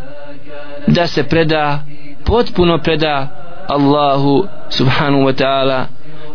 da 0.87 1.07
se 1.07 1.23
preda 1.23 1.79
potpuno 2.25 2.77
preda 2.77 3.27
Allahu 3.67 4.47
subhanahu 4.69 5.23
wa 5.23 5.33
ta'ala 5.33 5.85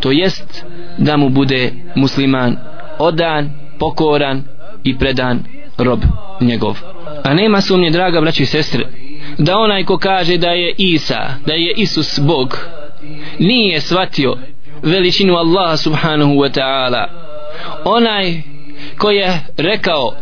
to 0.01 0.11
jest 0.13 0.65
da 0.99 1.17
mu 1.17 1.29
bude 1.29 1.73
musliman 1.95 2.57
odan, 2.99 3.51
pokoran 3.79 4.43
i 4.85 4.99
predan 4.99 5.39
rob 5.79 6.01
njegov. 6.41 6.79
A 7.25 7.35
nema 7.35 7.61
sumnje 7.61 7.91
draga 7.91 8.21
braći 8.21 8.43
i 8.43 8.47
sestre 8.47 8.85
da 9.39 9.59
onaj 9.59 9.85
ko 9.85 9.99
kaže 9.99 10.37
da 10.37 10.49
je 10.49 10.75
Isa 10.79 11.35
da 11.47 11.55
je 11.55 11.75
Isus 11.77 12.19
Bog 12.19 12.59
nije 13.39 13.81
shvatio 13.81 14.37
veličinu 14.83 15.35
Allaha 15.35 15.77
subhanahu 15.77 16.33
wa 16.33 16.61
ta'ala. 16.61 17.07
Onaj 17.85 18.43
ko 18.99 19.11
je 19.11 19.41
rekao 19.57 20.13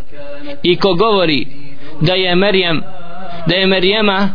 i 0.63 0.77
ko 0.77 0.95
govori 0.95 1.47
da 2.01 2.15
je 2.15 2.35
Merijem 2.35 2.83
da 3.47 3.55
je 3.55 3.67
Merijema 3.67 4.29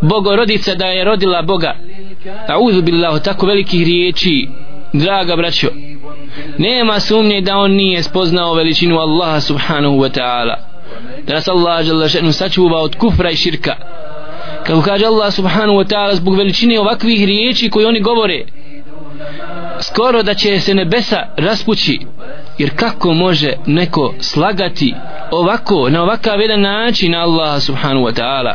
bogorodica 0.00 0.74
da 0.74 0.86
je 0.86 1.04
rodila 1.04 1.42
Boga. 1.42 1.74
A 2.48 2.82
billahu 2.82 3.18
tako 3.18 3.46
velikih 3.46 3.86
riječi 3.86 4.48
draga 4.92 5.36
braćo. 5.36 5.68
Nema 6.58 7.00
sumnje 7.00 7.40
da 7.40 7.56
on 7.56 7.70
nije 7.70 8.02
spoznao 8.02 8.54
veličinu 8.54 8.98
Allaha 8.98 9.40
subhanahu 9.40 9.96
wa 9.96 10.18
ta'ala 10.18 10.67
da 11.26 11.34
nas 11.34 11.48
Allah 11.48 11.84
žele 11.84 12.32
sačuva 12.32 12.78
od 12.78 12.96
kufra 12.96 13.30
i 13.30 13.36
širka. 13.36 13.76
Kako 14.66 14.82
kaže 14.82 15.06
Allah 15.06 15.32
subhanahu 15.32 15.78
wa 15.78 15.86
ta'ala 15.88 16.14
zbog 16.14 16.36
veličine 16.36 16.80
ovakvih 16.80 17.24
riječi 17.24 17.70
koji 17.70 17.86
oni 17.86 18.00
govore 18.00 18.44
skoro 19.80 20.22
da 20.22 20.34
će 20.34 20.60
se 20.60 20.74
nebesa 20.74 21.26
raspući. 21.36 21.98
Jer 22.58 22.70
kako 22.76 23.14
može 23.14 23.52
neko 23.66 24.14
slagati 24.20 24.94
ovako, 25.30 25.88
na 25.88 26.02
ovakav 26.02 26.40
jedan 26.40 26.60
način 26.60 27.14
Allah 27.14 27.62
subhanahu 27.62 28.06
wa 28.06 28.20
ta'ala? 28.20 28.54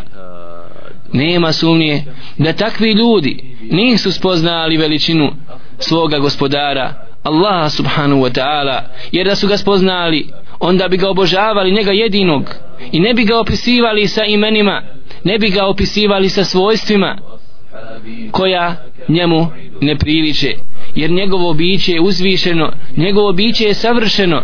Nema 1.13 1.51
sumnje 1.51 2.03
da 2.38 2.53
takvi 2.53 2.91
ljudi 2.91 3.57
nisu 3.71 4.11
spoznali 4.11 4.77
veličinu 4.77 5.31
svoga 5.79 6.19
gospodara 6.19 6.93
Allah 7.23 7.71
subhanahu 7.71 8.21
wa 8.21 8.31
ta'ala 8.31 8.81
jer 9.11 9.27
da 9.27 9.36
su 9.36 9.47
ga 9.47 9.57
spoznali 9.57 10.29
onda 10.62 10.88
bi 10.88 10.96
ga 10.96 11.11
obožavali 11.11 11.72
njega 11.72 11.92
jedinog 11.92 12.55
i 12.92 13.01
ne 13.01 13.14
bi 13.14 13.24
ga 13.24 13.40
opisivali 13.40 14.09
sa 14.09 14.24
imenima 14.24 14.82
ne 15.24 15.38
bi 15.38 15.49
ga 15.51 15.66
opisivali 15.66 16.28
sa 16.28 16.44
svojstvima 16.44 17.18
koja 18.30 18.76
njemu 19.09 19.46
ne 19.80 19.96
priliče 19.96 20.55
jer 20.94 21.11
njegovo 21.11 21.55
biće 21.55 21.92
je 21.92 22.01
uzvišeno 22.01 22.72
njegovo 22.96 23.32
biće 23.32 23.64
je 23.64 23.74
savršeno 23.74 24.42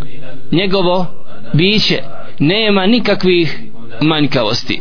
njegovo 0.52 1.06
biće 1.52 2.02
nema 2.38 2.86
nikakvih 2.86 3.58
manjkavosti 4.00 4.80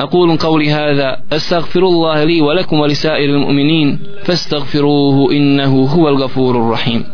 أقول 0.00 0.36
قولي 0.36 0.70
هذا 0.70 1.22
أستغفر 1.32 1.82
الله 1.82 2.24
لي 2.24 2.40
ولكم 2.40 2.80
ولسائر 2.80 3.30
المؤمنين 3.30 3.98
فاستغفروه 4.24 5.32
إنه 5.32 5.84
هو 5.84 6.08
الغفور 6.08 6.56
الرحيم 6.56 7.04